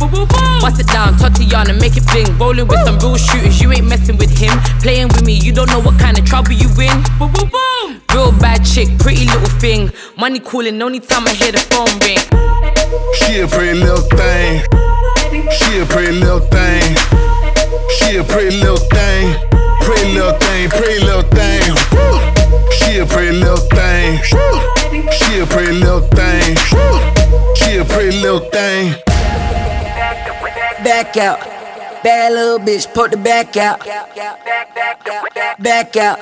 Bust 0.62 0.80
it 0.80 0.88
down, 0.88 1.18
Tatiana, 1.18 1.74
make 1.74 1.98
it 1.98 2.06
bling. 2.08 2.38
Rolling 2.60 2.68
with 2.76 2.86
some 2.86 3.00
real 3.00 3.16
shooters, 3.16 3.62
you 3.62 3.72
ain't 3.72 3.88
messing 3.88 4.18
with 4.18 4.38
him. 4.38 4.52
Playing 4.82 5.08
with 5.08 5.26
me, 5.26 5.34
you 5.34 5.54
don't 5.54 5.70
know 5.70 5.80
what 5.80 5.98
kind 5.98 6.20
of 6.20 6.26
trouble 6.26 6.52
you 6.52 6.68
in. 6.68 6.92
Boom, 7.18 7.32
boom, 7.32 7.50
boom. 7.50 8.02
Real 8.12 8.32
bad 8.34 8.66
chick, 8.66 8.90
pretty 9.00 9.26
little 9.26 9.48
thing. 9.60 9.90
Money 10.18 10.40
calling, 10.40 10.82
only 10.82 11.00
time 11.00 11.26
I 11.26 11.34
hear 11.34 11.54
the 11.54 11.60
phone 11.72 11.88
ring. 12.04 12.20
She 13.16 13.40
a 13.40 13.48
pretty 13.48 13.80
little 13.80 14.04
thing. 14.12 14.64
She 15.56 15.80
a 15.80 15.86
pretty 15.86 16.12
little 16.12 16.42
thing. 16.52 16.84
She 17.96 18.18
a 18.18 18.24
pretty 18.26 18.58
little 18.58 18.78
thing. 18.78 19.36
Pretty 19.80 20.14
little 20.14 20.38
thing, 20.40 20.70
pretty 20.70 21.00
little 21.00 21.24
thing. 21.32 21.64
She 22.76 22.98
a 23.00 23.06
pretty 23.06 23.38
little 23.38 23.64
thing. 23.72 24.20
She 25.14 25.40
a 25.40 25.46
pretty 25.46 25.72
little 25.72 26.02
thing. 26.02 26.58
She 27.56 27.78
a 27.78 27.86
pretty 27.86 28.20
little 28.20 28.42
thing. 28.52 28.96
Back 30.84 31.16
out. 31.16 31.59
Bad 32.02 32.32
little 32.32 32.60
bitch, 32.60 32.94
put 32.94 33.12
the 33.12 33.18
back 33.18 33.58
out. 33.58 33.80
Back 35.60 35.98
out. 35.98 36.20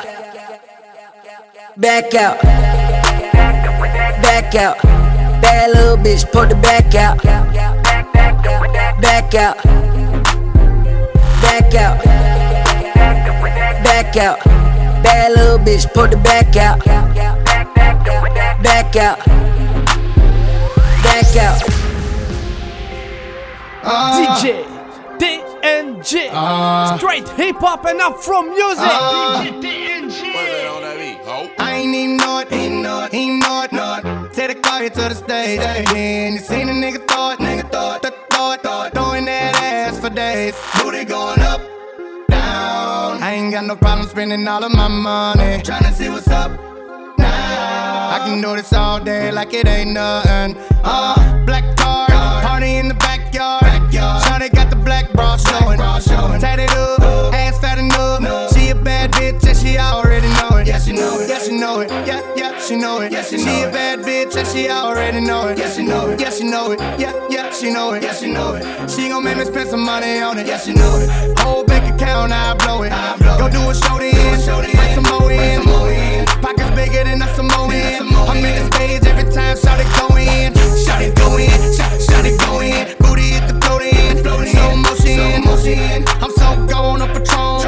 Back 1.77 2.15
out. 2.15 2.41
Back 4.23 4.55
out. 4.55 4.81
Bad 5.39 5.69
little 5.75 5.97
bitch, 5.97 6.31
put 6.31 6.49
the 6.49 6.55
back 6.55 6.95
out. 6.95 7.21
Back 9.01 9.35
out. 9.35 9.57
Back 11.43 11.75
out. 11.75 12.03
Back 13.83 14.17
out. 14.17 14.43
Bad 15.03 15.31
little 15.33 15.59
bitch, 15.59 15.93
put 15.93 16.09
the 16.09 16.17
back 16.17 16.55
out. 16.55 16.83
Back 18.63 18.95
out. 18.95 19.19
Back 21.03 21.35
out. 21.35 21.61
Ah. 23.83 24.41
DJ 24.41 24.77
TNG. 25.61 26.97
Straight 26.97 27.27
hip 27.29 27.57
hop 27.57 27.85
and 27.85 28.01
up 28.01 28.19
from 28.21 28.49
music. 28.49 28.83
DJ 28.83 29.61
TNG. 29.61 30.33
I 31.59 31.73
ain't 31.75 31.95
even 31.95 32.17
know 32.17 32.39
it, 32.39 32.51
ain't 32.51 32.81
know 32.81 33.03
it, 33.05 33.13
ain't 33.13 33.39
know 33.43 33.63
it, 33.63 33.71
know 33.71 33.99
it. 34.03 34.33
Take 34.33 34.55
the 34.55 34.61
car 34.61 34.79
here 34.81 34.89
to 34.89 35.01
the 35.09 35.15
stage. 35.15 35.59
Then 35.59 36.33
you 36.33 36.39
seen 36.39 36.69
a 36.69 36.71
nigga 36.71 37.07
thought, 37.07 37.39
nigga 37.39 37.69
thought, 37.71 38.01
th- 38.03 38.13
thought, 38.29 38.63
thought, 38.63 38.93
throwing 38.93 39.25
that 39.25 39.55
ass 39.55 39.99
for 39.99 40.09
days. 40.09 40.55
Booty 40.81 41.03
going 41.05 41.41
up, 41.41 41.61
down. 42.29 43.21
I 43.21 43.33
ain't 43.33 43.51
got 43.51 43.65
no 43.65 43.75
problem 43.75 44.07
spending 44.07 44.47
all 44.47 44.63
of 44.63 44.71
my 44.73 44.87
money. 44.87 45.61
Tryna 45.63 45.91
see 45.93 46.09
what's 46.09 46.27
up 46.29 46.51
now. 47.17 48.09
I 48.15 48.19
can 48.25 48.41
do 48.41 48.55
this 48.55 48.71
all 48.73 48.99
day 48.99 49.31
like 49.31 49.53
it 49.53 49.67
ain't 49.67 49.91
nothing. 49.91 50.55
Uh, 50.83 51.45
black 51.45 51.75
card, 51.77 52.06
party 52.57 52.77
in 52.77 52.87
the 52.87 52.93
backyard. 52.95 53.63
Shawty 53.91 54.51
got 54.53 54.69
the 54.69 54.75
black 54.75 55.11
bra 55.13 55.37
showing. 55.37 55.77
Tatted 56.39 56.71
up, 56.71 57.33
ass 57.33 57.59
fat 57.59 57.77
enough. 57.77 58.53
She 58.53 58.69
a 58.69 58.75
bad 58.75 59.11
bitch 59.11 59.47
and 59.47 59.57
she 59.57 59.77
already 59.77 60.06
know 60.49 60.57
it. 60.57 60.67
Yeah, 60.67 60.79
she 60.79 60.91
know 60.93 61.19
it. 61.19 61.29
Yeah, 61.29 61.39
she 61.39 61.57
know 61.57 61.79
it. 61.81 61.89
Yeah, 61.89 62.21
yeah, 62.35 62.59
she 62.59 62.75
know 62.75 63.01
it. 63.01 63.11
Yeah, 63.11 63.23
she, 63.23 63.37
she 63.37 63.61
a 63.61 63.71
bad 63.71 63.99
bitch 63.99 64.35
and 64.35 64.47
she 64.47 64.69
already 64.69 65.19
know 65.19 65.47
it. 65.47 65.57
Yeah, 65.57 65.69
she 65.69 65.83
know 65.83 66.09
it. 66.09 66.19
Yeah, 66.19 66.29
she 66.29 66.43
know 66.43 66.71
it. 66.71 66.79
Yeah, 66.99 67.13
yeah, 67.29 67.51
she 67.51 67.71
know 67.71 67.93
it. 67.93 68.03
Yeah, 68.03 68.13
she 68.13 68.31
know 68.31 68.55
it. 68.55 68.89
She 68.89 69.09
gon' 69.09 69.23
make 69.23 69.37
me 69.37 69.45
spend 69.45 69.69
some 69.69 69.83
money 69.83 70.21
on 70.21 70.37
it. 70.37 70.47
Yeah, 70.47 70.57
she 70.57 70.73
know 70.73 70.99
it. 70.99 71.39
Whole 71.39 71.63
bank 71.63 71.93
account, 71.93 72.31
I 72.31 72.53
blow 72.55 72.83
it. 72.83 72.91
I 72.91 73.17
blow 73.17 73.37
Go 73.37 73.49
do 73.49 73.69
a 73.69 73.75
show 73.75 73.97
then. 73.97 74.13
Bring 74.13 74.95
some 74.95 75.03
more 75.03 75.31
in. 75.31 76.25
Pockets 76.41 76.71
bigger 76.75 77.03
than 77.03 77.21
a 77.21 77.27
Samoan. 77.35 77.71
I'm 77.71 78.37
in 78.37 78.55
the 78.55 78.75
stage 78.75 79.05
every 79.05 79.31
time, 79.31 79.57
shout 79.57 79.79
it 79.79 79.87
go 79.97 80.15
in. 80.15 80.53
Shout 80.85 81.01
it 81.01 81.15
go 81.15 81.37
in. 81.37 81.49
Shout, 81.75 82.01
shout 82.01 82.25
it 82.25 82.39
go 82.39 82.61
in. 82.61 82.95
Booty 82.99 83.33
hit 83.33 83.47
the 83.47 83.59
float 83.61 83.81
in. 83.81 84.17
Slow 84.23 84.75
motion. 85.41 86.05
I'm 86.21 86.31
so 86.31 86.67
gone 86.67 87.01
on 87.01 87.09
Patron. 87.09 87.66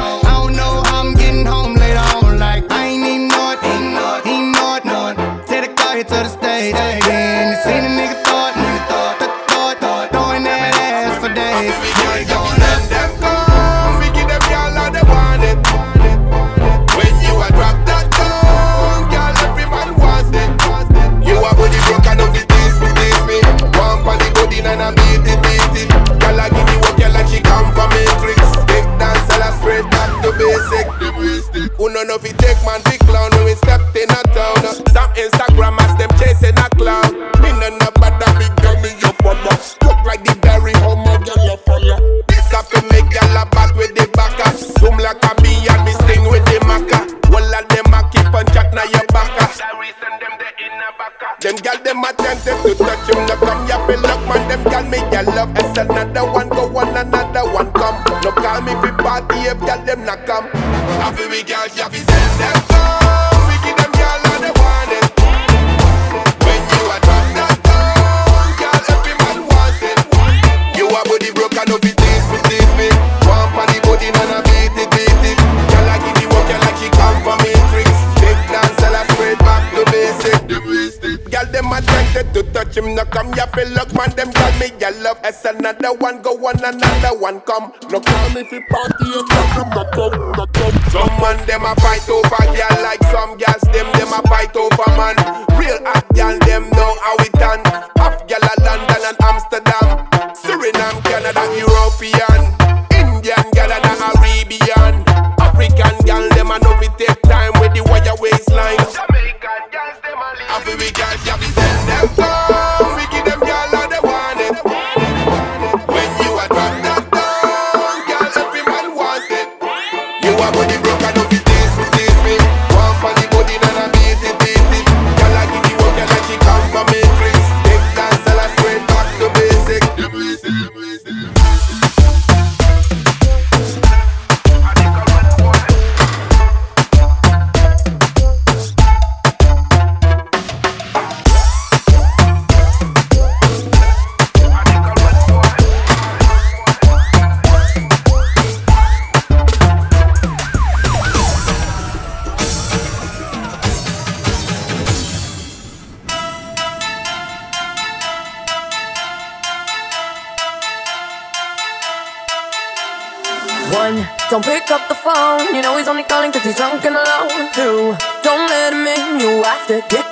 Take 6.10 6.39
another 86.30 86.38
one 86.38 86.64
another 86.64 87.18
one 87.18 87.40
come. 87.40 87.72
No 87.90 88.00
call 88.00 88.30
me 88.30 88.44
party, 88.44 88.52
you 88.52 88.62
come 88.70 88.89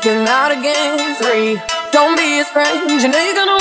him 0.08 0.26
out 0.26 0.50
again. 0.50 1.14
Three, 1.20 1.60
don't 1.92 2.16
be 2.16 2.40
his 2.40 2.48
friend. 2.48 2.90
You 2.90 3.08
know 3.08 3.20
you're 3.20 3.34
gonna 3.34 3.57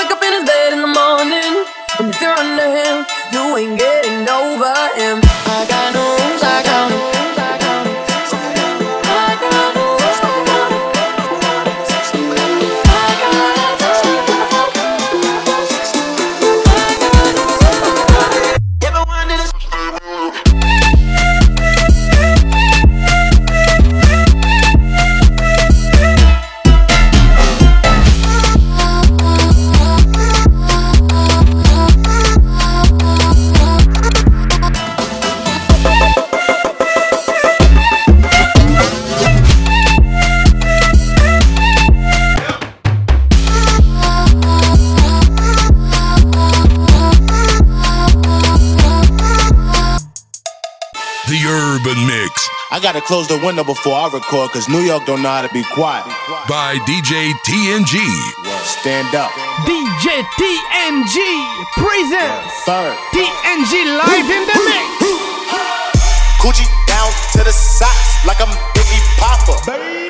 gotta 52.93 53.01
close 53.01 53.27
the 53.27 53.37
window 53.43 53.65
before 53.65 53.95
I 53.95 54.07
record, 54.07 54.51
cause 54.51 54.69
New 54.69 54.79
York 54.79 55.03
don't 55.03 55.21
know 55.21 55.27
how 55.27 55.41
to 55.41 55.51
be 55.51 55.61
quiet. 55.75 56.07
by 56.47 56.79
DJ 56.87 57.35
TNG. 57.43 57.99
Stand 58.63 59.11
up. 59.13 59.27
DJ 59.67 60.23
TNG 60.39 61.19
presents 61.75 62.63
Third. 62.63 62.95
TNG 63.11 63.73
live 63.91 64.29
in 64.31 64.43
the 64.47 64.57
mix. 64.63 64.87
Coochie 66.39 66.63
down 66.87 67.11
to 67.35 67.43
the 67.43 67.51
socks 67.51 68.23
like 68.25 68.39
I'm 68.39 68.55
Biggie 68.71 69.03
Poppa. 69.19 69.59
Keep 69.67 70.06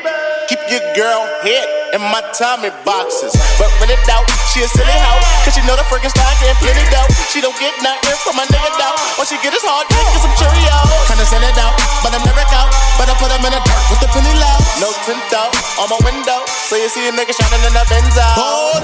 your 0.67 0.83
girl 0.95 1.23
head 1.43 1.67
in 1.95 2.03
my 2.03 2.19
Tommy 2.35 2.71
boxes. 2.83 3.31
But 3.55 3.71
when 3.79 3.87
it 3.87 4.03
out, 4.11 4.27
she 4.51 4.63
a 4.63 4.67
silly 4.67 4.91
hoe. 4.91 5.21
Cause 5.47 5.55
she 5.55 5.63
know 5.63 5.79
the 5.79 5.87
freaking 5.87 6.11
style 6.11 6.35
getting 6.43 6.59
plenty 6.59 6.83
dough. 6.91 7.07
She 7.31 7.39
don't 7.39 7.55
get 7.59 7.71
nothing 7.79 8.15
from 8.23 8.35
my 8.35 8.45
nigga 8.51 8.71
though. 8.75 8.95
All 9.19 9.27
she 9.27 9.39
get 9.39 9.55
is 9.55 9.63
hard 9.63 9.87
dick 9.87 10.03
and 10.03 10.21
some 10.21 10.35
Cheerios. 10.35 10.91
Kinda 11.07 11.25
send 11.27 11.43
it 11.47 11.55
out, 11.55 11.75
but 12.03 12.11
I'm 12.11 12.23
never 12.27 12.43
out. 12.51 12.69
But 12.99 13.07
I 13.07 13.15
put 13.15 13.31
them 13.31 13.43
in 13.47 13.51
the 13.55 13.61
dirt 13.63 13.83
with 13.87 14.01
the 14.03 14.09
penny 14.11 14.33
low. 14.35 14.57
No 14.83 14.89
tint 15.07 15.31
out 15.31 15.51
on 15.79 15.87
my 15.87 15.99
window. 16.03 16.43
So 16.67 16.75
you 16.75 16.91
see 16.91 17.07
a 17.07 17.11
nigga 17.15 17.31
shining 17.31 17.63
in 17.63 17.73
the 17.73 17.83
Benz 17.87 18.17
out. 18.19 18.83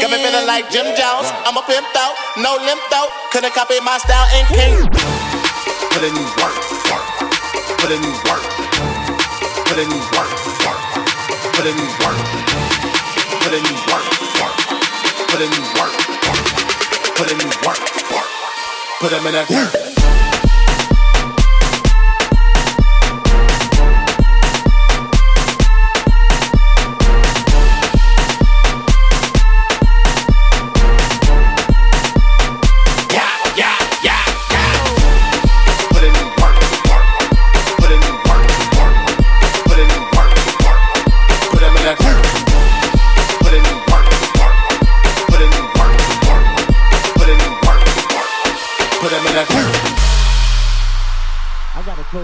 Got 0.00 0.08
me 0.12 0.18
feeling 0.20 0.46
like 0.48 0.68
Jim 0.68 0.88
Jones. 0.92 1.28
I'm 1.48 1.56
a 1.56 1.64
pimp 1.64 1.88
out, 1.96 2.16
no 2.36 2.56
limp 2.60 2.84
out. 2.92 3.08
Couldn't 3.32 3.52
copy 3.56 3.80
my 3.80 3.96
style 3.96 4.28
and 4.36 4.44
king. 4.52 4.74
Put 5.92 6.04
in 6.04 6.14
work, 6.36 6.56
work. 6.92 7.06
Put 7.80 7.90
in 7.92 8.04
work. 8.28 8.49
Put 9.80 9.88
in 9.88 9.98
work, 9.98 10.30
work. 10.66 10.80
Put 11.54 11.64
in 11.64 11.74
work. 11.74 12.18
Put 13.40 13.54
in 13.54 13.64
work, 13.88 14.04
work. 14.38 14.56
Put 15.28 15.40
in 15.40 15.50
work, 15.72 15.94
work. 16.28 16.44
Put 17.16 17.32
in 17.32 17.38
work, 17.64 17.80
work. 18.12 18.28
Put 19.00 19.10
them 19.10 19.26
in 19.26 19.32
that 19.32 19.48
dirt. 19.48 19.99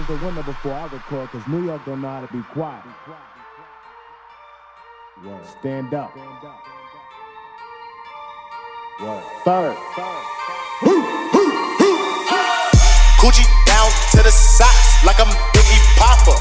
The 0.06 0.16
window 0.24 0.42
before 0.42 0.72
I 0.72 0.86
record, 0.86 1.28
cause 1.30 1.46
New 1.48 1.64
York 1.64 1.84
don't 1.84 2.00
know 2.00 2.08
how 2.08 2.24
to 2.24 2.32
be 2.32 2.42
quiet. 2.52 2.84
Word. 5.24 5.46
Stand 5.46 5.94
up. 5.94 6.14
Word. 9.00 9.22
Third. 9.44 11.15
Coochie 13.26 13.42
down 13.66 13.90
to 14.14 14.22
the 14.22 14.30
socks 14.30 15.02
like 15.02 15.18
I'm 15.18 15.26
Biggie 15.50 15.82
Poppa. 15.98 16.38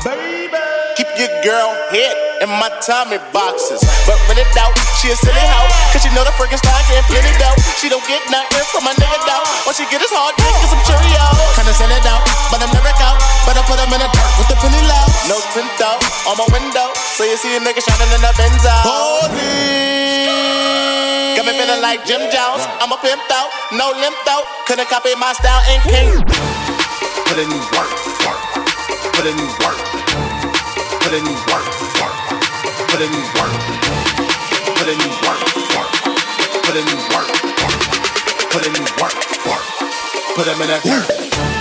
Keep 0.94 1.10
your 1.18 1.34
girl 1.42 1.74
head 1.90 2.14
in 2.46 2.50
my 2.62 2.70
Tommy 2.86 3.18
boxes. 3.34 3.82
But 4.06 4.22
when 4.30 4.38
it 4.38 4.46
out, 4.54 4.70
she 5.02 5.10
a 5.10 5.18
silly 5.18 5.42
hoe. 5.50 5.66
Cause 5.90 6.06
she 6.06 6.14
know 6.14 6.22
the 6.22 6.30
freaking 6.38 6.62
style 6.62 6.78
getting 6.86 7.02
plenty 7.10 7.34
dough. 7.42 7.58
She 7.82 7.90
don't 7.90 8.06
get 8.06 8.22
nothing 8.30 8.62
from 8.70 8.86
my 8.86 8.94
nigga 9.02 9.18
though. 9.26 9.66
All 9.66 9.74
she 9.74 9.82
get 9.90 9.98
is 9.98 10.14
hard 10.14 10.38
dick 10.38 10.46
and 10.46 10.70
some 10.70 10.84
Cheerios. 10.86 11.58
Kinda 11.58 11.74
send 11.74 11.90
it 11.90 12.06
out, 12.06 12.22
but 12.54 12.62
I'm 12.62 12.70
never 12.70 12.94
out. 13.02 13.18
But 13.50 13.58
I 13.58 13.66
put 13.66 13.82
them 13.82 13.90
in 13.90 14.06
the 14.06 14.10
dirt 14.14 14.34
with 14.38 14.54
the 14.54 14.58
penny 14.62 14.78
low. 14.86 15.10
No 15.26 15.42
tint 15.58 15.82
out 15.82 15.98
on 16.30 16.38
my 16.38 16.46
window. 16.54 16.94
So 17.18 17.26
you 17.26 17.34
see 17.34 17.58
a 17.58 17.66
nigga 17.66 17.82
shining 17.82 18.14
in 18.14 18.22
the 18.22 18.30
Benz 18.38 18.62
out. 18.62 19.34
Got 21.34 21.50
me 21.50 21.54
feeling 21.58 21.82
like 21.82 22.06
Jim 22.06 22.30
Jones. 22.30 22.62
I'm 22.78 22.94
a 22.94 22.98
pimp 23.02 23.26
out, 23.34 23.50
no 23.74 23.90
limp 23.90 24.22
out. 24.30 24.46
Couldn't 24.70 24.86
copy 24.86 25.18
my 25.18 25.34
style 25.34 25.66
and 25.66 25.82
king. 25.90 26.65
Put 27.28 27.38
in 27.40 27.50
work, 27.50 27.92
work. 28.26 28.42
Put 29.14 29.26
in 29.26 29.38
work. 29.64 29.80
Put 31.02 31.14
in 31.14 31.26
work, 31.52 31.68
work. 32.00 32.16
Put 32.90 33.02
in 33.02 33.12
work. 33.36 33.54
Put 34.76 34.88
in 34.88 35.00
work, 35.26 35.42
work. 35.76 35.92
Put 36.64 36.76
in 36.76 36.88
work, 37.12 37.30
work. 37.62 37.84
Put 38.52 38.66
in 38.68 38.74
work, 39.00 39.18
work. 39.46 39.66
Put 40.36 40.46
them 40.46 40.62
in 40.62 40.68
that 40.68 40.82
dirt. 40.84 41.55